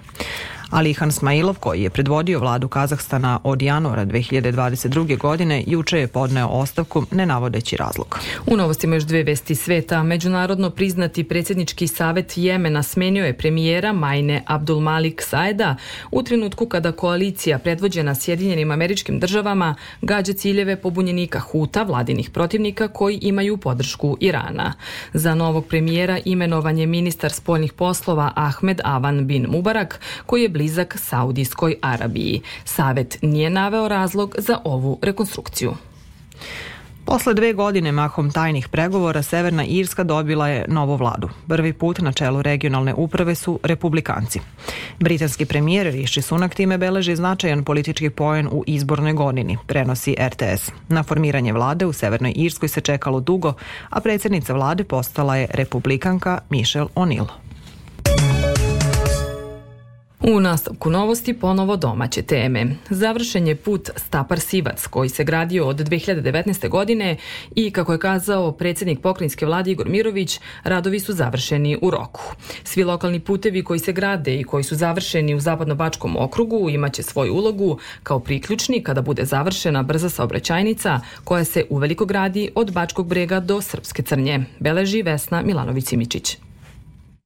Alihan 0.71 1.13
Smajilov, 1.13 1.59
koji 1.59 1.83
je 1.83 1.91
predvodio 1.91 2.41
vladu 2.41 2.69
Kazahstana 2.69 3.41
od 3.45 3.63
januara 3.63 4.07
2022. 4.07 5.19
godine, 5.19 5.65
juče 5.67 5.99
je 5.99 6.07
podneo 6.07 6.49
ostavku, 6.49 7.07
ne 7.11 7.27
navodeći 7.27 7.77
razlog. 7.77 8.19
U 8.47 8.57
novostima 8.57 8.95
još 8.97 9.05
dve 9.05 9.23
vesti 9.23 9.55
sveta. 9.55 10.03
Međunarodno 10.03 10.71
priznati 10.71 11.25
predsjednički 11.25 11.87
savet 11.87 12.33
Jemena 12.37 12.83
smenio 12.83 13.25
je 13.25 13.39
premijera 13.39 13.93
Majne 13.93 14.43
Abdul 14.47 14.81
Malik 14.81 15.23
Saeda 15.23 15.77
u 16.11 16.23
trenutku 16.23 16.67
kada 16.67 16.93
koalicija 16.93 17.59
predvođena 17.59 18.15
Sjedinjenim 18.15 18.71
američkim 18.71 19.21
državama 19.21 19.75
gađa 20.03 20.33
ciljeve 20.33 20.77
pobunjenika 20.77 21.41
Huta, 21.41 21.83
vladinih 21.83 22.31
protivnika 22.31 22.89
koji 22.89 23.19
imaju 23.23 23.57
podršku 23.57 24.17
Irana. 24.21 24.73
Za 25.13 25.35
novog 25.35 25.67
premijera 25.67 26.19
imenovan 26.25 26.79
je 26.79 26.87
ministar 26.87 27.33
spoljnih 27.33 27.73
poslova 27.73 28.33
Ahmed 28.35 28.81
Avan 28.85 29.27
bin 29.27 29.47
Mubarak, 29.51 30.01
koji 30.27 30.43
je 30.43 30.56
blizak 30.57 30.97
Saudijskoj 30.99 31.77
Arabiji. 31.83 32.41
Savet 32.65 33.19
nije 33.23 33.51
naveo 33.51 33.89
razlog 33.89 34.35
za 34.39 34.59
ovu 34.65 34.99
rekonstrukciju. 35.03 35.75
Posle 37.05 37.35
dve 37.35 37.53
godine 37.53 37.93
mahom 37.93 38.31
tajnih 38.31 38.69
pregovora 38.69 39.23
Severna 39.23 39.65
Irska 39.65 40.05
dobila 40.05 40.49
je 40.49 40.65
novu 40.69 40.97
vladu. 40.97 41.29
Prvi 41.49 41.73
put 41.73 42.01
na 42.01 42.13
čelu 42.13 42.43
regionalne 42.43 42.95
uprave 42.95 43.35
su 43.35 43.61
republikanci. 43.63 44.41
Britanski 44.99 45.45
premijer 45.45 45.87
Rishi 45.87 46.23
Sunak 46.23 46.55
time 46.55 46.79
beleži 46.79 47.17
značajan 47.17 47.65
politički 47.65 48.11
poen 48.11 48.49
u 48.53 48.65
izbornoj 48.67 49.13
godini, 49.13 49.59
prenosi 49.67 50.17
RTS. 50.19 50.73
Na 50.89 51.03
formiranje 51.03 51.53
vlade 51.53 51.87
u 51.87 51.93
Severnoj 51.93 52.33
Irskoj 52.37 52.69
se 52.69 52.81
čekalo 52.81 53.21
dugo, 53.21 53.53
a 53.91 54.01
predsjednica 54.01 54.53
vlade 54.53 54.85
postala 54.85 55.37
je 55.37 55.47
republikanka 55.51 56.39
Michelle 56.51 56.89
O'Neill. 56.95 57.46
U 60.23 60.41
nastavku 60.41 60.91
novosti 60.91 61.33
ponovo 61.33 61.77
domaće 61.77 62.23
teme. 62.23 62.67
Završen 62.91 63.47
je 63.47 63.57
put 63.57 63.91
Stapar 63.97 64.41
Sivac 64.41 64.87
koji 64.87 65.09
se 65.09 65.25
gradio 65.25 65.67
od 65.67 65.77
2019. 65.77 66.69
godine 66.69 67.17
i 67.55 67.71
kako 67.71 67.93
je 67.93 67.99
kazao 67.99 68.53
predsjednik 68.53 69.01
pokrinjske 69.01 69.47
vlade 69.47 69.71
Igor 69.71 69.89
Mirović, 69.89 70.41
radovi 70.65 71.01
su 71.01 71.13
završeni 71.13 71.79
u 71.83 71.91
roku. 71.91 72.23
Svi 72.65 72.85
lokalni 72.85 73.21
putevi 73.21 73.65
koji 73.65 73.79
se 73.79 73.93
grade 73.93 74.41
i 74.41 74.45
koji 74.45 74.65
su 74.65 74.75
završeni 74.75 75.35
u 75.35 75.41
Zapadno-Bačkom 75.41 76.17
okrugu 76.19 76.71
imaće 76.71 77.03
svoju 77.03 77.35
ulogu 77.35 77.79
kao 78.03 78.21
priključni 78.21 78.83
kada 78.83 79.03
bude 79.03 79.25
završena 79.25 79.83
brza 79.83 80.11
saobraćajnica 80.11 81.01
koja 81.25 81.45
se 81.45 81.65
uveliko 81.71 82.05
gradi 82.05 82.51
od 82.55 82.73
Bačkog 82.73 83.07
brega 83.07 83.41
do 83.41 83.61
Srpske 83.61 84.03
crnje, 84.03 84.45
beleži 84.59 85.03
Vesna 85.03 85.43
Milanović-Simičić. 85.43 86.46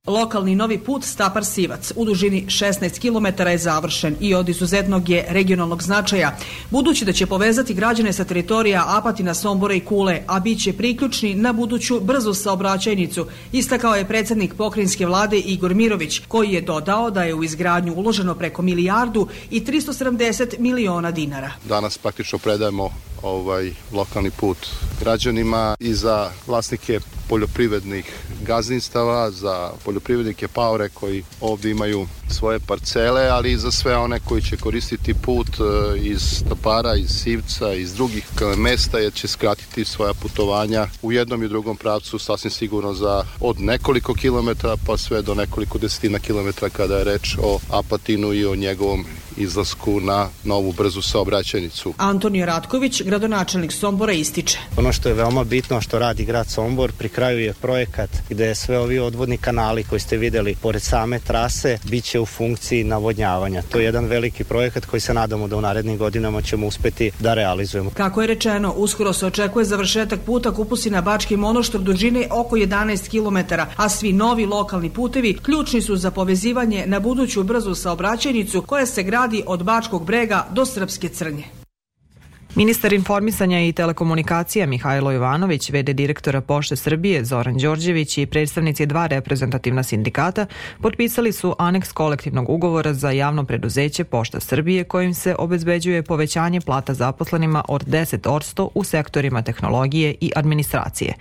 Lokalni 0.06 0.54
novi 0.56 0.78
put 0.78 1.04
Stapar 1.04 1.44
Sivac 1.44 1.92
u 1.96 2.04
dužini 2.04 2.44
16 2.46 3.00
km 3.00 3.48
je 3.48 3.58
završen 3.58 4.16
i 4.20 4.34
od 4.34 4.48
izuzetnog 4.48 5.08
je 5.08 5.26
regionalnog 5.28 5.82
značaja, 5.82 6.36
budući 6.70 7.04
da 7.04 7.12
će 7.12 7.26
povezati 7.26 7.74
građane 7.74 8.12
sa 8.12 8.24
teritorija 8.24 8.84
Apatina, 8.86 9.34
Sombora 9.34 9.74
i 9.74 9.80
Kule, 9.80 10.22
a 10.26 10.40
bit 10.40 10.62
će 10.62 10.72
priključni 10.72 11.34
na 11.34 11.52
buduću 11.52 12.00
brzu 12.00 12.34
saobraćajnicu, 12.34 13.26
istakao 13.52 13.94
je 13.94 14.08
predsednik 14.08 14.54
pokrinjske 14.54 15.06
vlade 15.06 15.38
Igor 15.38 15.74
Mirović, 15.74 16.20
koji 16.28 16.50
je 16.50 16.60
dodao 16.60 17.10
da 17.10 17.22
je 17.22 17.34
u 17.34 17.44
izgradnju 17.44 17.94
uloženo 17.94 18.34
preko 18.34 18.62
milijardu 18.62 19.28
i 19.50 19.60
370 19.60 20.58
miliona 20.58 21.10
dinara. 21.10 21.50
Danas 21.64 21.98
praktično 21.98 22.38
predajemo 22.38 22.90
ovaj 23.22 23.72
lokalni 23.92 24.30
put 24.30 24.58
građanima 25.00 25.76
i 25.80 25.94
za 25.94 26.30
vlasnike 26.46 27.00
poljoprivrednih 27.28 28.04
gazdinstava, 28.46 29.30
za 29.30 29.70
poljoprivrednike 29.84 30.48
paore 30.48 30.88
koji 30.88 31.24
ovde 31.40 31.70
imaju 31.70 32.06
svoje 32.30 32.58
parcele, 32.60 33.28
ali 33.28 33.52
i 33.52 33.58
za 33.58 33.70
sve 33.70 33.96
one 33.96 34.20
koji 34.20 34.42
će 34.42 34.56
koristiti 34.56 35.14
put 35.14 35.48
e, 35.48 35.98
iz 35.98 36.44
Tapara, 36.48 36.94
iz 36.94 37.10
Sivca, 37.10 37.74
iz 37.74 37.94
drugih 37.94 38.24
mesta, 38.56 38.98
jer 38.98 39.12
će 39.12 39.28
skratiti 39.28 39.84
svoja 39.84 40.14
putovanja 40.14 40.86
u 41.02 41.12
jednom 41.12 41.42
i 41.42 41.48
drugom 41.48 41.76
pravcu 41.76 42.18
sasvim 42.18 42.50
sigurno 42.50 42.94
za 42.94 43.24
od 43.40 43.60
nekoliko 43.60 44.14
kilometara 44.14 44.76
pa 44.86 44.96
sve 44.96 45.22
do 45.22 45.34
nekoliko 45.34 45.78
desetina 45.78 46.18
kilometara 46.18 46.70
kada 46.70 46.96
je 46.96 47.04
reč 47.04 47.36
o 47.42 47.58
Apatinu 47.70 48.32
i 48.32 48.46
o 48.46 48.56
njegovom 48.56 49.04
izlasku 49.36 50.00
na 50.00 50.28
novu 50.44 50.72
brzu 50.72 51.02
saobraćajnicu. 51.02 51.94
Antonio 51.96 52.46
Ratković, 52.46 53.02
gradonačelnik 53.02 53.72
Sombora, 53.72 54.12
ističe. 54.12 54.58
Ono 54.76 54.92
što 54.92 55.08
je 55.08 55.14
veoma 55.14 55.44
bitno 55.44 55.80
što 55.80 55.98
radi 55.98 56.24
grad 56.24 56.46
Sombor, 56.48 56.92
pri 56.92 57.08
kraju 57.08 57.38
je 57.38 57.54
projekat 57.54 58.10
gde 58.30 58.54
sve 58.54 58.78
ovi 58.78 58.98
odvodni 58.98 59.36
kanali 59.36 59.84
koji 59.84 60.00
ste 60.00 60.16
videli 60.16 60.54
pored 60.54 60.82
same 60.82 61.18
trase 61.18 61.78
biće 61.84 62.20
u 62.20 62.26
funkciji 62.26 62.84
navodnjavanja. 62.84 63.62
To 63.62 63.78
je 63.78 63.84
jedan 63.84 64.04
veliki 64.04 64.44
projekat 64.44 64.86
koji 64.86 65.00
se 65.00 65.14
nadamo 65.14 65.48
da 65.48 65.56
u 65.56 65.60
narednim 65.60 65.98
godinama 65.98 66.42
ćemo 66.42 66.66
uspeti 66.66 67.10
da 67.18 67.34
realizujemo. 67.34 67.90
Kako 67.90 68.20
je 68.20 68.26
rečeno, 68.26 68.72
uskoro 68.72 69.12
se 69.12 69.26
očekuje 69.26 69.64
završetak 69.64 70.20
puta 70.20 70.54
Kupusina 70.54 71.00
Bački 71.00 71.36
monoštor 71.36 71.80
dužine 71.80 72.26
oko 72.30 72.56
11 72.56 73.08
km, 73.10 73.54
a 73.76 73.88
svi 73.88 74.12
novi 74.12 74.46
lokalni 74.46 74.90
putevi 74.90 75.38
ključni 75.42 75.82
su 75.82 75.96
za 75.96 76.10
povezivanje 76.10 76.84
na 76.86 77.00
buduću 77.00 77.42
brzu 77.42 77.74
saobraćajnicu 77.74 78.62
koja 78.62 78.86
se 78.86 79.02
gradi 79.02 79.29
od 79.46 79.62
Bačkog 79.62 80.04
brega 80.04 80.46
do 80.50 80.66
Srpske 80.66 81.08
crnje. 81.08 81.59
Ministar 82.54 82.92
informisanja 82.92 83.60
i 83.60 83.72
telekomunikacija 83.72 84.66
Mihajlo 84.66 85.10
Jovanović, 85.10 85.70
vede 85.70 85.92
direktora 85.92 86.40
Pošte 86.40 86.76
Srbije 86.76 87.24
Zoran 87.24 87.56
Đorđević 87.58 88.18
i 88.18 88.26
predstavnici 88.26 88.86
dva 88.86 89.06
reprezentativna 89.06 89.82
sindikata 89.82 90.46
potpisali 90.82 91.32
su 91.32 91.54
aneks 91.58 91.92
kolektivnog 91.92 92.50
ugovora 92.50 92.94
za 92.94 93.10
javno 93.10 93.44
preduzeće 93.44 94.04
Pošta 94.04 94.40
Srbije 94.40 94.84
kojim 94.84 95.14
se 95.14 95.34
obezbeđuje 95.38 96.02
povećanje 96.02 96.60
plata 96.60 96.94
zaposlenima 96.94 97.64
od 97.68 97.86
10% 97.86 98.68
u 98.74 98.84
sektorima 98.84 99.42
tehnologije 99.42 100.14
i 100.20 100.32
administracije. 100.36 101.14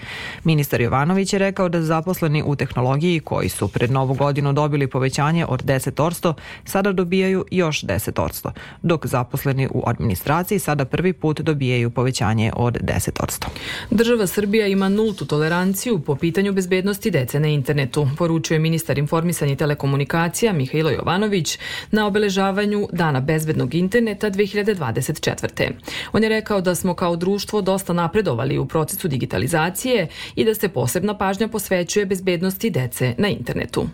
Ministar 0.43 0.81
Jovanović 0.81 1.33
je 1.33 1.39
rekao 1.39 1.69
da 1.69 1.81
zaposleni 1.81 2.43
u 2.45 2.55
tehnologiji 2.55 3.19
koji 3.19 3.49
su 3.49 3.67
pred 3.67 3.91
novu 3.91 4.13
godinu 4.13 4.53
dobili 4.53 4.87
povećanje 4.87 5.45
od 5.45 5.63
10%, 5.63 6.33
sada 6.65 6.91
dobijaju 6.91 7.45
još 7.51 7.83
10%, 7.83 8.51
dok 8.81 9.05
zaposleni 9.05 9.67
u 9.71 9.83
administraciji 9.85 10.59
sada 10.59 10.85
prvi 10.85 11.18
put 11.21 11.41
dobijaju 11.41 11.89
povećanje 11.89 12.51
od 12.55 12.77
10%. 12.81 13.45
Država 13.91 14.27
Srbija 14.27 14.67
ima 14.67 14.89
nultu 14.89 15.25
toleranciju 15.25 15.99
po 15.99 16.15
pitanju 16.15 16.53
bezbednosti 16.53 17.11
dece 17.11 17.39
na 17.39 17.47
internetu, 17.47 18.07
poručuje 18.17 18.59
ministar 18.59 18.97
informisanja 18.97 19.53
i 19.53 19.55
telekomunikacija 19.55 20.53
Mihajlo 20.53 20.89
Jovanović 20.89 21.59
na 21.91 22.07
obeležavanju 22.07 22.87
Dana 22.91 23.19
bezbednog 23.19 23.75
interneta 23.75 24.29
2024. 24.31 25.69
On 26.13 26.23
je 26.23 26.29
rekao 26.29 26.61
da 26.61 26.75
smo 26.75 26.93
kao 26.93 27.15
društvo 27.15 27.61
dosta 27.61 27.93
napredovali 27.93 28.57
u 28.57 28.65
procesu 28.65 29.07
digitalizacije 29.07 30.07
i 30.35 30.45
da 30.45 30.55
se 30.55 30.69
posebna 30.69 31.17
pažnja 31.17 31.47
posvećuje 31.47 32.05
bezbednosti 32.05 32.69
dece 32.69 33.15
na 33.17 33.27
internetu. 33.27 33.87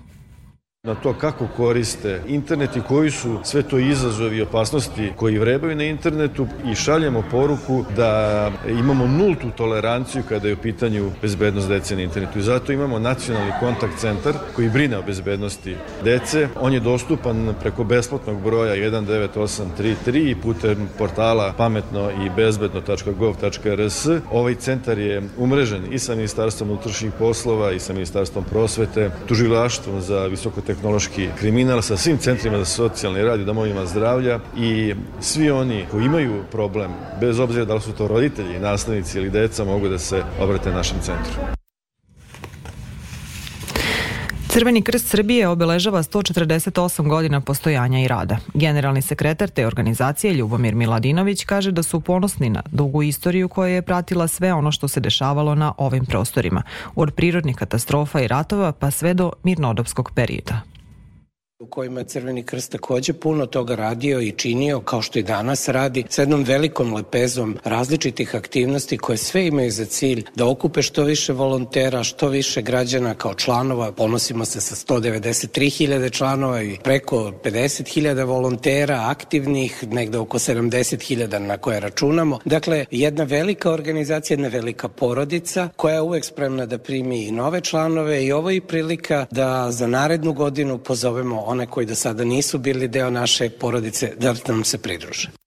Na 0.85 0.95
to 0.95 1.13
kako 1.13 1.47
koriste 1.57 2.21
internet 2.27 2.75
i 2.75 2.81
koji 2.87 3.11
su 3.11 3.39
sve 3.43 3.63
to 3.63 3.79
izazovi 3.79 4.37
i 4.37 4.41
opasnosti 4.41 5.11
koji 5.15 5.37
vrebaju 5.37 5.75
na 5.75 5.83
internetu 5.83 6.47
i 6.71 6.75
šaljemo 6.75 7.23
poruku 7.31 7.85
da 7.95 8.51
imamo 8.69 9.07
nultu 9.07 9.47
toleranciju 9.57 10.23
kada 10.29 10.47
je 10.47 10.53
u 10.53 10.57
pitanju 10.57 11.11
bezbednost 11.21 11.67
dece 11.67 11.95
na 11.95 12.01
internetu. 12.01 12.39
I 12.39 12.41
zato 12.41 12.71
imamo 12.71 12.99
nacionalni 12.99 13.51
kontakt 13.59 13.99
centar 13.99 14.33
koji 14.55 14.69
brine 14.69 14.97
o 14.97 15.01
bezbednosti 15.01 15.75
dece. 16.03 16.47
On 16.59 16.73
je 16.73 16.79
dostupan 16.79 17.53
preko 17.61 17.83
besplatnog 17.83 18.41
broja 18.41 18.75
19833 18.75 20.31
i 20.31 20.35
putem 20.35 20.89
portala 20.97 21.53
pametno 21.57 22.09
i 22.25 22.29
bezbedno.gov.rs. 22.35 24.07
Ovaj 24.31 24.55
centar 24.55 24.99
je 24.99 25.23
umrežen 25.37 25.93
i 25.93 25.99
sa 25.99 26.15
Ministarstvom 26.15 26.69
unutrašnjih 26.69 27.11
poslova 27.19 27.71
i 27.71 27.79
sa 27.79 27.93
Ministarstvom 27.93 28.43
prosvete, 28.43 29.11
tužilaštvom 29.27 30.01
za 30.01 30.27
visokotehnološki 30.75 31.29
kriminal, 31.39 31.81
sa 31.81 31.97
svim 31.97 32.17
centrima 32.17 32.57
za 32.57 32.65
socijalni 32.65 33.23
rad 33.23 33.39
i 33.39 33.45
domovima 33.45 33.85
zdravlja 33.85 34.39
i 34.57 34.95
svi 35.21 35.49
oni 35.49 35.85
koji 35.91 36.05
imaju 36.05 36.43
problem, 36.51 36.91
bez 37.19 37.39
obzira 37.39 37.65
da 37.65 37.73
li 37.73 37.81
su 37.81 37.91
to 37.91 38.07
roditelji, 38.07 38.59
nastavnici 38.59 39.17
ili 39.17 39.29
deca, 39.29 39.63
mogu 39.63 39.87
da 39.87 39.99
se 39.99 40.23
obrate 40.39 40.71
našem 40.71 40.97
centru. 41.01 41.54
Crveni 44.55 44.81
krst 44.81 45.07
Srbije 45.07 45.47
obeležava 45.47 46.03
148 46.03 47.07
godina 47.07 47.41
postojanja 47.41 47.99
i 47.99 48.07
rada. 48.07 48.37
Generalni 48.53 49.01
sekretar 49.01 49.49
te 49.49 49.67
organizacije 49.67 50.33
Ljubomir 50.33 50.75
Miladinović 50.75 51.43
kaže 51.45 51.71
da 51.71 51.83
su 51.83 51.99
ponosni 51.99 52.49
na 52.49 52.63
dugu 52.71 53.03
istoriju 53.03 53.49
koja 53.49 53.69
je 53.69 53.81
pratila 53.81 54.27
sve 54.27 54.53
ono 54.53 54.71
što 54.71 54.87
se 54.87 54.99
dešavalo 54.99 55.55
na 55.55 55.73
ovim 55.77 56.05
prostorima, 56.05 56.63
od 56.95 57.13
prirodnih 57.13 57.55
katastrofa 57.55 58.21
i 58.21 58.27
ratova 58.27 58.71
pa 58.71 58.91
sve 58.91 59.13
do 59.13 59.31
mirnodopskog 59.43 60.11
perioda 60.15 60.74
u 61.59 61.67
kojima 61.67 61.99
je 61.99 62.05
Crveni 62.05 62.43
krst 62.43 62.71
takođe 62.71 63.13
puno 63.13 63.45
toga 63.45 63.75
radio 63.75 64.21
i 64.21 64.31
činio, 64.31 64.79
kao 64.79 65.01
što 65.01 65.19
i 65.19 65.23
danas 65.23 65.67
radi, 65.67 66.03
sa 66.09 66.21
jednom 66.21 66.43
velikom 66.43 66.93
lepezom 66.93 67.57
različitih 67.63 68.35
aktivnosti 68.35 68.97
koje 68.97 69.17
sve 69.17 69.47
imaju 69.47 69.71
za 69.71 69.85
cilj 69.85 70.23
da 70.35 70.47
okupe 70.47 70.81
što 70.81 71.03
više 71.03 71.33
volontera, 71.33 72.03
što 72.03 72.27
više 72.27 72.61
građana 72.61 73.13
kao 73.13 73.33
članova. 73.33 73.91
Ponosimo 73.91 74.45
se 74.45 74.61
sa 74.61 74.75
193.000 74.75 76.11
članova 76.11 76.61
i 76.61 76.77
preko 76.83 77.31
50.000 77.43 78.23
volontera 78.23 79.03
aktivnih, 79.07 79.87
negde 79.87 80.17
oko 80.17 80.39
70.000 80.39 81.39
na 81.39 81.57
koje 81.57 81.79
računamo. 81.79 82.39
Dakle, 82.45 82.85
jedna 82.91 83.23
velika 83.23 83.71
organizacija, 83.71 84.35
jedna 84.35 84.47
velika 84.47 84.87
porodica 84.87 85.69
koja 85.75 85.95
je 85.95 86.01
uvek 86.01 86.25
spremna 86.25 86.65
da 86.65 86.77
primi 86.77 87.23
i 87.25 87.31
nove 87.31 87.61
članove 87.61 88.25
i 88.25 88.31
ovo 88.31 88.49
je 88.49 88.61
prilika 88.61 89.25
da 89.31 89.71
za 89.71 89.87
narednu 89.87 90.33
godinu 90.33 90.77
pozovemo 90.77 91.44
one 91.45 91.65
koji 91.67 91.85
do 91.85 91.95
sada 91.95 92.23
nisu 92.23 92.57
bili 92.57 92.87
deo 92.87 93.09
naše 93.09 93.49
porodice 93.49 94.13
da 94.19 94.35
nam 94.47 94.63
se 94.63 94.77
pridruže. 94.77 95.44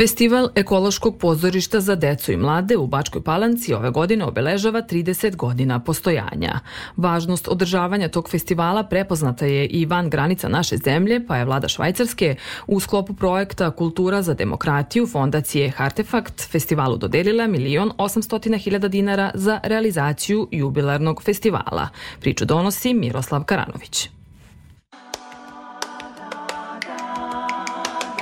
Festival 0.00 0.48
ekološkog 0.54 1.18
pozorišta 1.18 1.80
za 1.80 1.94
decu 1.94 2.32
i 2.32 2.36
mlade 2.36 2.76
u 2.76 2.86
Bačkoj 2.86 3.22
Palanci 3.22 3.74
ove 3.74 3.90
godine 3.90 4.24
obeležava 4.24 4.82
30 4.82 5.36
godina 5.36 5.80
postojanja. 5.80 6.60
Važnost 6.96 7.48
održavanja 7.48 8.08
tog 8.08 8.30
festivala 8.30 8.82
prepoznata 8.82 9.46
je 9.46 9.66
i 9.66 9.86
van 9.86 10.10
granica 10.10 10.48
naše 10.48 10.76
zemlje, 10.76 11.26
pa 11.26 11.36
je 11.36 11.44
vlada 11.44 11.68
Švajcarske 11.68 12.36
u 12.66 12.80
sklopu 12.80 13.14
projekta 13.14 13.70
Kultura 13.70 14.22
za 14.22 14.34
demokratiju 14.34 15.06
fondacije 15.06 15.70
Hartefakt 15.70 16.50
festivalu 16.50 16.96
dodelila 16.96 17.46
milion 17.46 17.92
800 17.98 18.58
hiljada 18.58 18.88
dinara 18.88 19.30
za 19.34 19.60
realizaciju 19.62 20.48
jubilarnog 20.50 21.22
festivala. 21.22 21.88
Priču 22.20 22.44
donosi 22.44 22.94
Miroslav 22.94 23.44
Karanović. 23.44 24.19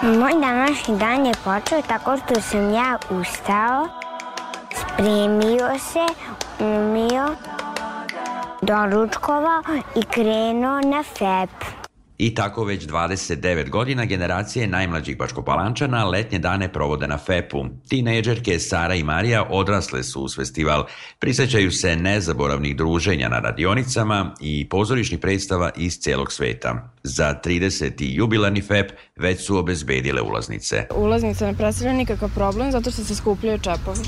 Moj 0.03 0.33
današnji 0.41 0.99
dan 0.99 1.27
je 1.27 1.33
počeo 1.45 1.83
tako 1.89 2.17
što 2.17 2.41
sam 2.41 2.73
ja 2.73 2.99
ustao, 3.11 3.89
spremio 4.77 5.79
se, 5.79 6.07
umio, 6.65 7.37
doručkovao 8.63 9.63
i 9.97 10.03
krenuo 10.03 10.81
na 10.81 11.03
FEP. 11.03 11.79
I 12.19 12.35
tako 12.35 12.65
već 12.65 12.87
29 12.87 13.71
godina 13.71 14.05
generacije 14.05 14.67
najmlađih 14.67 15.19
bačkopalančana 15.19 16.05
letnje 16.05 16.39
dane 16.39 16.73
provode 16.73 17.07
na 17.07 17.19
FEP-u. 17.19 17.65
Tinejdžerke 17.89 18.59
Sara 18.59 18.95
i 18.95 19.03
Marija 19.03 19.47
odrasle 19.51 20.03
su 20.03 20.21
uz 20.21 20.37
festival, 20.37 20.87
prisećaju 21.19 21.71
se 21.71 21.97
nezaboravnih 21.97 22.77
druženja 22.77 23.29
na 23.29 23.39
radionicama 23.39 24.35
i 24.41 24.69
pozorišnih 24.69 25.21
predstava 25.21 25.71
iz 25.77 25.99
celog 25.99 26.33
sveta. 26.33 26.91
Za 27.09 27.35
30. 27.45 27.93
jubilarni 27.99 28.63
FEP 28.63 28.91
već 29.17 29.47
su 29.47 29.59
obezbedile 29.59 30.23
ulaznice. 30.23 30.87
Ulaznice 30.97 31.47
ne 31.47 31.55
predstavljaju 31.55 31.97
nikakav 31.97 32.31
problem 32.35 32.73
zato 32.73 32.91
što 32.91 33.05
se 33.05 33.15
skupljaju 33.15 33.59
čepovi. 33.59 33.99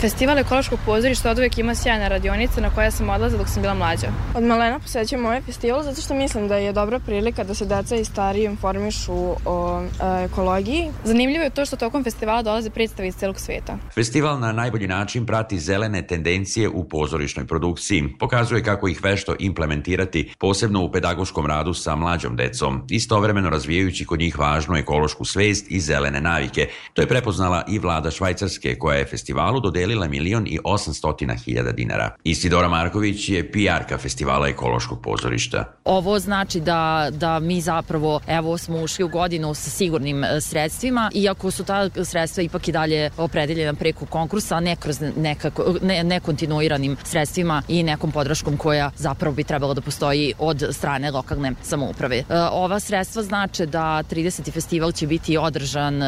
Festival 0.00 0.38
ekološkog 0.38 0.78
pozorišta 0.86 1.30
od 1.30 1.38
uvek 1.38 1.58
ima 1.58 1.74
sjajne 1.74 2.08
radionice 2.08 2.60
na 2.60 2.70
koje 2.74 2.90
sam 2.90 3.10
odlaza 3.10 3.38
dok 3.38 3.48
sam 3.48 3.62
bila 3.62 3.74
mlađa. 3.74 4.06
Od 4.34 4.44
malena 4.44 4.78
posećujem 4.78 5.26
ovaj 5.26 5.40
festival 5.40 5.82
zato 5.82 6.00
što 6.00 6.14
mislim 6.14 6.48
da 6.48 6.56
je 6.56 6.72
dobra 6.72 6.98
prilika 6.98 7.44
da 7.44 7.54
se 7.54 7.66
deca 7.66 7.96
i 7.96 8.04
stariji 8.04 8.44
informišu 8.44 9.14
o 9.44 9.82
e, 9.82 10.24
ekologiji. 10.24 10.90
Zanimljivo 11.04 11.44
je 11.44 11.50
to 11.50 11.64
što 11.64 11.76
tokom 11.76 12.04
festivala 12.04 12.42
dolaze 12.42 12.70
predstave 12.70 13.08
iz 13.08 13.14
celog 13.14 13.40
sveta. 13.40 13.78
Festival 13.94 14.40
na 14.40 14.52
najbolji 14.52 14.86
način 14.86 15.26
prati 15.26 15.58
zelene 15.58 16.06
tendencije 16.06 16.68
u 16.68 16.88
pozorišnoj 16.88 17.46
produkciji. 17.46 18.04
Pokazuje 18.18 18.62
kako 18.62 18.88
ih 18.88 19.04
vešto 19.04 19.34
implementirati, 19.38 20.34
posebno 20.38 20.84
u 20.84 20.92
pedagoškom 20.92 21.46
radu 21.46 21.74
sa 21.74 21.96
mlađom 21.96 22.36
decom, 22.36 22.47
istovremeno 22.90 23.50
razvijajući 23.50 24.04
kod 24.04 24.20
njih 24.20 24.38
važnu 24.38 24.76
ekološku 24.76 25.24
svest 25.24 25.66
i 25.68 25.80
zelene 25.80 26.20
navike. 26.20 26.68
To 26.94 27.02
je 27.02 27.08
prepoznala 27.08 27.64
i 27.68 27.78
vlada 27.78 28.10
Švajcarske, 28.10 28.74
koja 28.78 28.98
je 28.98 29.06
festivalu 29.06 29.60
dodelila 29.60 30.08
milion 30.08 30.46
i 30.46 30.58
800 30.64 31.44
hiljada 31.44 31.72
dinara. 31.72 32.14
Isidora 32.24 32.68
Marković 32.68 33.28
je 33.28 33.52
PR-ka 33.52 33.98
festivala 33.98 34.48
ekološkog 34.48 35.02
pozorišta. 35.02 35.64
Ovo 35.84 36.18
znači 36.18 36.60
da, 36.60 37.08
da 37.10 37.38
mi 37.40 37.60
zapravo, 37.60 38.20
evo, 38.26 38.58
smo 38.58 38.82
ušli 38.82 39.04
u 39.04 39.08
godinu 39.08 39.54
sa 39.54 39.70
sigurnim 39.70 40.24
e, 40.24 40.40
sredstvima, 40.40 41.10
iako 41.14 41.50
su 41.50 41.64
ta 41.64 41.90
sredstva 42.04 42.42
ipak 42.42 42.68
i 42.68 42.72
dalje 42.72 43.10
opredeljena 43.16 43.74
preko 43.74 44.06
konkursa, 44.06 44.56
a 44.56 44.60
ne 44.60 44.76
kroz 44.76 45.00
nekako, 45.16 45.74
ne, 45.82 46.04
nekontinuiranim 46.04 46.96
sredstvima 47.04 47.62
i 47.68 47.82
nekom 47.82 48.12
podrškom 48.12 48.56
koja 48.56 48.90
zapravo 48.96 49.34
bi 49.34 49.44
trebalo 49.44 49.74
da 49.74 49.80
postoji 49.80 50.34
od 50.38 50.68
strane 50.70 51.10
lokalne 51.10 51.52
samouprave. 51.62 52.24
E, 52.28 52.34
ova 52.52 52.80
sredstva 52.80 53.22
znače 53.22 53.66
da 53.66 54.02
30. 54.10 54.52
festival 54.52 54.92
će 54.92 55.06
biti 55.06 55.36
održan 55.36 56.02
e, 56.02 56.06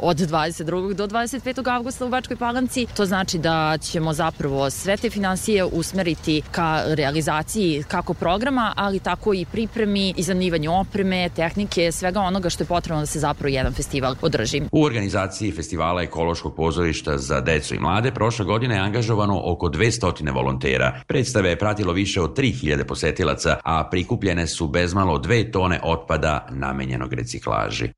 od 0.00 0.16
22. 0.16 0.94
do 0.94 1.06
25. 1.06 1.70
avgusta 1.70 2.06
u 2.06 2.08
Bačkoj 2.08 2.36
Palanci. 2.36 2.86
To 2.96 3.06
znači 3.06 3.38
da 3.38 3.78
ćemo 3.80 4.12
zapravo 4.12 4.70
sve 4.70 4.96
te 4.96 5.10
financije 5.10 5.64
usmeriti 5.64 6.42
ka 6.50 6.82
realizaciji 6.86 7.84
kako 7.88 8.14
programa, 8.14 8.72
ali 8.76 8.98
tako 8.98 9.34
i 9.34 9.44
pripremi 9.52 10.14
i 10.16 10.22
zanivanju 10.22 10.80
opreme, 10.80 11.28
tehnike, 11.36 11.92
svega 11.92 12.20
onoga 12.20 12.50
što 12.50 12.62
je 12.62 12.68
potrebno 12.68 13.00
da 13.00 13.06
se 13.06 13.20
zapravo 13.20 13.48
jedan 13.48 13.72
festival 13.72 14.14
održi. 14.22 14.62
U 14.72 14.84
organizaciji 14.84 15.52
festivala 15.52 16.02
ekološkog 16.02 16.54
pozorišta 16.56 17.18
za 17.18 17.40
decu 17.40 17.74
i 17.74 17.78
mlade 17.78 18.10
prošle 18.10 18.44
godine 18.44 18.74
je 18.74 18.80
angažovano 18.80 19.40
oko 19.44 19.68
200 19.68 20.34
volontera. 20.34 21.00
Predstave 21.06 21.48
je 21.50 21.58
pratilo 21.58 21.92
više 21.92 22.20
od 22.20 22.36
3000 22.36 22.84
posetilaca, 22.84 23.56
a 23.64 23.88
prikupljene 23.90 24.46
su 24.46 24.68
bezmalo 24.68 25.18
2 25.50 25.52
tone 25.52 25.80
otpada 25.82 26.46
namenjenog 26.50 27.12
reciklaži. 27.12 27.92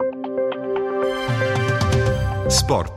Sport. 2.50 2.92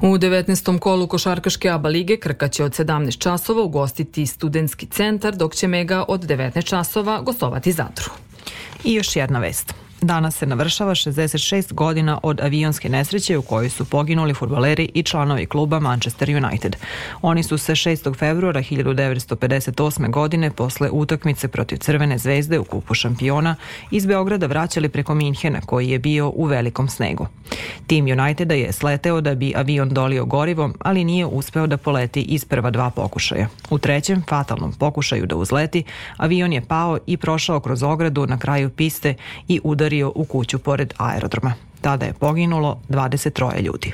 U 0.00 0.06
19. 0.06 0.78
kolu 0.78 1.06
košarkaške 1.06 1.70
ABA 1.70 1.88
lige 1.88 2.16
Krka 2.16 2.48
će 2.48 2.64
od 2.64 2.72
17 2.72 3.18
časova 3.18 3.62
ugostiti 3.62 4.26
studentski 4.26 4.86
centar, 4.86 5.36
dok 5.36 5.54
će 5.54 5.68
Mega 5.68 6.04
od 6.08 6.20
19 6.20 6.64
časova 6.64 7.20
gostovati 7.20 7.72
Zadru. 7.72 8.10
I 8.84 8.94
još 8.94 9.16
jedna 9.16 9.38
vest. 9.38 9.74
Danas 10.02 10.36
se 10.36 10.46
navršava 10.46 10.94
66 10.94 11.72
godina 11.72 12.20
od 12.22 12.40
avionske 12.40 12.88
nesreće 12.88 13.38
u 13.38 13.42
kojoj 13.42 13.68
su 13.70 13.84
poginuli 13.84 14.34
futbaleri 14.34 14.90
i 14.94 15.02
članovi 15.02 15.46
kluba 15.46 15.80
Manchester 15.80 16.44
United. 16.44 16.76
Oni 17.22 17.42
su 17.42 17.58
se 17.58 17.72
6. 17.72 18.18
februara 18.18 18.62
1958. 18.62 20.10
godine 20.10 20.50
posle 20.50 20.90
utakmice 20.90 21.48
protiv 21.48 21.76
Crvene 21.76 22.18
zvezde 22.18 22.58
u 22.58 22.64
kupu 22.64 22.94
šampiona 22.94 23.56
iz 23.90 24.06
Beograda 24.06 24.46
vraćali 24.46 24.88
preko 24.88 25.14
Minhena 25.14 25.60
koji 25.60 25.88
je 25.88 25.98
bio 25.98 26.32
u 26.34 26.44
velikom 26.44 26.88
snegu. 26.88 27.26
Tim 27.86 28.04
Uniteda 28.04 28.54
je 28.54 28.72
sleteo 28.72 29.20
da 29.20 29.34
bi 29.34 29.52
avion 29.56 29.88
dolio 29.88 30.24
gorivom, 30.24 30.74
ali 30.80 31.04
nije 31.04 31.26
uspeo 31.26 31.66
da 31.66 31.76
poleti 31.76 32.22
iz 32.22 32.44
prva 32.44 32.70
dva 32.70 32.90
pokušaja. 32.90 33.48
U 33.70 33.78
trećem, 33.78 34.22
fatalnom 34.28 34.72
pokušaju 34.72 35.26
da 35.26 35.36
uzleti, 35.36 35.84
avion 36.16 36.52
je 36.52 36.60
pao 36.60 36.98
i 37.06 37.16
prošao 37.16 37.60
kroz 37.60 37.82
ogradu 37.82 38.26
na 38.26 38.38
kraju 38.38 38.70
piste 38.70 39.14
i 39.48 39.60
udario 39.64 39.91
udario 39.92 40.12
u 40.14 40.24
kuću 40.24 40.58
pored 40.58 40.94
aerodroma. 40.96 41.54
Tada 41.80 42.06
je 42.06 42.12
poginulo 42.12 42.80
23 42.88 43.62
ljudi. 43.62 43.92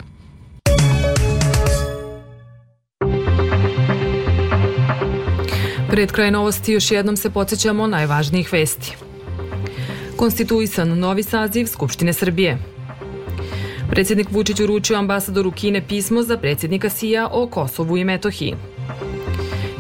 Pred 5.91 6.13
kraj 6.13 6.31
novosti 6.31 6.73
još 6.73 6.91
jednom 6.91 7.17
se 7.17 7.31
podsjećamo 7.31 7.87
najvažnijih 7.87 8.53
vesti. 8.53 8.97
Konstituisan 10.17 10.99
novi 10.99 11.23
saziv 11.23 11.67
Skupštine 11.67 12.13
Srbije. 12.13 12.59
Predsjednik 13.91 14.31
Vučić 14.31 14.61
uručio 14.61 14.99
ambasadoru 14.99 15.51
Kine 15.51 15.83
pismo 15.89 16.23
za 16.23 16.37
predsjednika 16.37 16.91
Sija 16.91 17.29
o 17.33 17.47
Kosovu 17.47 17.97
i 17.97 18.05
Metohiji. 18.05 18.55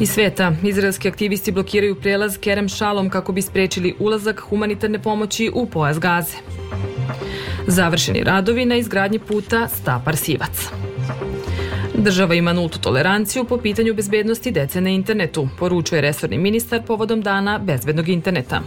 Iz 0.00 0.10
sveta, 0.10 0.52
izraelski 0.62 1.08
aktivisti 1.08 1.52
blokiraju 1.52 1.94
prelaz 1.94 2.38
Kerem 2.38 2.68
Šalom 2.68 3.10
kako 3.10 3.32
bi 3.32 3.42
sprečili 3.42 3.94
ulazak 3.98 4.40
humanitarne 4.40 5.02
pomoći 5.02 5.50
u 5.54 5.66
pojas 5.66 5.98
Gaze. 5.98 6.36
Završeni 7.66 8.24
radovi 8.24 8.64
na 8.64 8.76
izgradnji 8.76 9.18
puta 9.18 9.68
Stapar-Sivac. 9.68 10.70
Država 11.94 12.34
ima 12.34 12.52
nultu 12.52 12.78
toleranciju 12.78 13.44
po 13.44 13.56
pitanju 13.56 13.94
bezbednosti 13.94 14.50
dece 14.50 14.80
na 14.80 14.90
internetu, 14.90 15.48
poručuje 15.58 16.00
resorni 16.00 16.38
ministar 16.38 16.82
povodom 16.86 17.22
dana 17.22 17.58
bezbednog 17.58 18.08
interneta. 18.08 18.60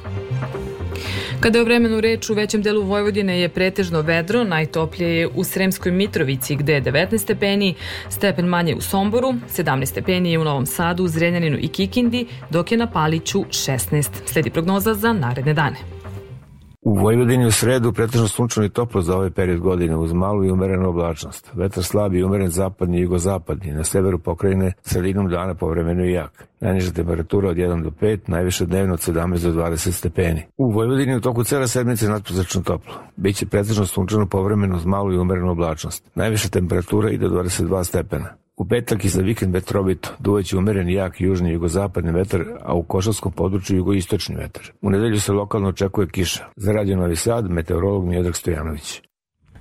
Kada 1.41 1.57
je 1.57 1.61
o 1.61 1.65
vremenu 1.65 2.01
reč 2.01 2.29
u 2.29 2.33
većem 2.33 2.61
delu 2.61 2.83
Vojvodine 2.83 3.39
je 3.39 3.49
pretežno 3.49 4.01
vedro, 4.01 4.43
najtoplije 4.43 5.17
je 5.17 5.27
u 5.27 5.43
Sremskoj 5.43 5.91
Mitrovici 5.91 6.55
gde 6.55 6.73
je 6.73 6.81
19 6.81 7.17
stepeni, 7.17 7.75
stepen 8.09 8.45
manje 8.45 8.75
u 8.75 8.81
Somboru, 8.81 9.33
17 9.57 9.85
stepeni 9.85 10.31
je 10.31 10.39
u 10.39 10.43
Novom 10.43 10.65
Sadu, 10.65 11.07
Zrenjaninu 11.07 11.57
i 11.61 11.67
Kikindi, 11.67 12.27
dok 12.49 12.71
je 12.71 12.77
na 12.77 12.87
Paliću 12.87 13.39
16. 13.39 14.09
Sledi 14.25 14.49
prognoza 14.49 14.93
za 14.93 15.13
naredne 15.13 15.53
dane. 15.53 15.90
U 16.81 16.93
Vojvodini 16.95 17.45
u 17.45 17.51
sredu 17.51 17.93
pretežno 17.93 18.27
sunčano 18.27 18.65
i 18.65 18.69
toplo 18.69 19.01
za 19.01 19.15
ovaj 19.15 19.31
period 19.31 19.59
godine 19.59 19.95
uz 19.95 20.13
malu 20.13 20.45
i 20.45 20.51
umerenu 20.51 20.89
oblačnost. 20.89 21.51
Vetar 21.53 21.83
slab 21.83 22.13
i 22.13 22.23
umeren 22.23 22.49
zapadni 22.49 22.97
i 22.97 23.01
jugozapadni. 23.01 23.71
Na 23.71 23.83
severu 23.83 24.19
pokrajine 24.19 24.73
sredinom 24.83 25.29
dana 25.29 25.55
povremeno 25.55 26.05
i 26.05 26.11
jak. 26.11 26.47
Najniža 26.59 26.91
temperatura 26.91 27.49
od 27.49 27.57
1 27.57 27.83
do 27.83 27.89
5, 27.89 28.19
najviše 28.27 28.65
dnevno 28.65 28.93
od 28.93 28.99
17 28.99 29.43
do 29.43 29.61
20 29.61 29.91
stepeni. 29.91 30.45
U 30.57 30.71
Vojvodini 30.71 31.15
u 31.15 31.21
toku 31.21 31.43
cele 31.43 31.67
sedmice 31.67 32.09
nadprosečno 32.09 32.61
toplo. 32.61 32.93
Biće 33.15 33.45
pretežno 33.45 33.85
sunčano 33.85 34.25
povremeno 34.25 34.75
uz 34.75 34.85
malu 34.85 35.13
i 35.13 35.17
umerenu 35.17 35.51
oblačnost. 35.51 36.03
Najviša 36.15 36.49
temperatura 36.49 37.09
i 37.11 37.17
do 37.17 37.27
22 37.27 37.83
stepena. 37.83 38.40
U 38.61 38.65
petak 38.65 39.05
i 39.05 39.09
za 39.09 39.21
vikend 39.21 39.53
vetrovito, 39.53 40.09
duvaće 40.19 40.57
umeren 40.57 40.89
jak 40.89 41.21
južni 41.21 41.49
i 41.49 41.53
jugozapadni 41.53 42.11
vetar, 42.11 42.45
a 42.61 42.73
u 42.73 42.83
košarskom 42.83 43.31
području 43.31 43.77
jugoistočni 43.77 44.35
vetar. 44.35 44.71
U 44.81 44.89
nedelju 44.89 45.19
se 45.19 45.31
lokalno 45.31 45.69
očekuje 45.69 46.07
kiša. 46.07 46.45
Za 46.55 46.71
Radio 46.71 46.97
Novi 46.97 47.15
Sad, 47.15 47.49
meteorolog 47.49 48.05
Miodrag 48.05 48.35
Stojanović. 48.35 49.01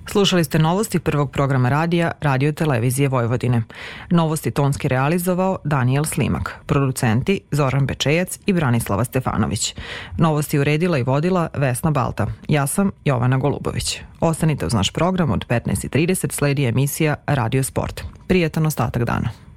Slušali 0.07 0.43
ste 0.43 0.59
novosti 0.59 0.99
prvog 0.99 1.31
programa 1.31 1.69
radija 1.69 2.11
Radio 2.21 2.51
Televizije 2.51 3.07
Vojvodine. 3.07 3.63
Novosti 4.09 4.51
tonski 4.51 4.87
realizovao 4.87 5.57
Daniel 5.63 6.05
Slimak, 6.05 6.55
producenti 6.65 7.41
Zoran 7.51 7.85
Bečejac 7.85 8.39
i 8.45 8.53
Branislava 8.53 9.03
Stefanović. 9.03 9.75
Novosti 10.17 10.59
uredila 10.59 10.97
i 10.97 11.03
vodila 11.03 11.49
Vesna 11.53 11.91
Balta. 11.91 12.27
Ja 12.47 12.67
sam 12.67 12.91
Jovana 13.05 13.37
Golubović. 13.37 13.99
Ostanite 14.19 14.65
uz 14.65 14.73
naš 14.73 14.91
program 14.91 15.31
od 15.31 15.47
15.30 15.47 16.31
sledi 16.31 16.65
emisija 16.65 17.15
Radio 17.27 17.63
Sport. 17.63 18.01
Prijetan 18.27 18.65
ostatak 18.65 19.03
dana. 19.03 19.50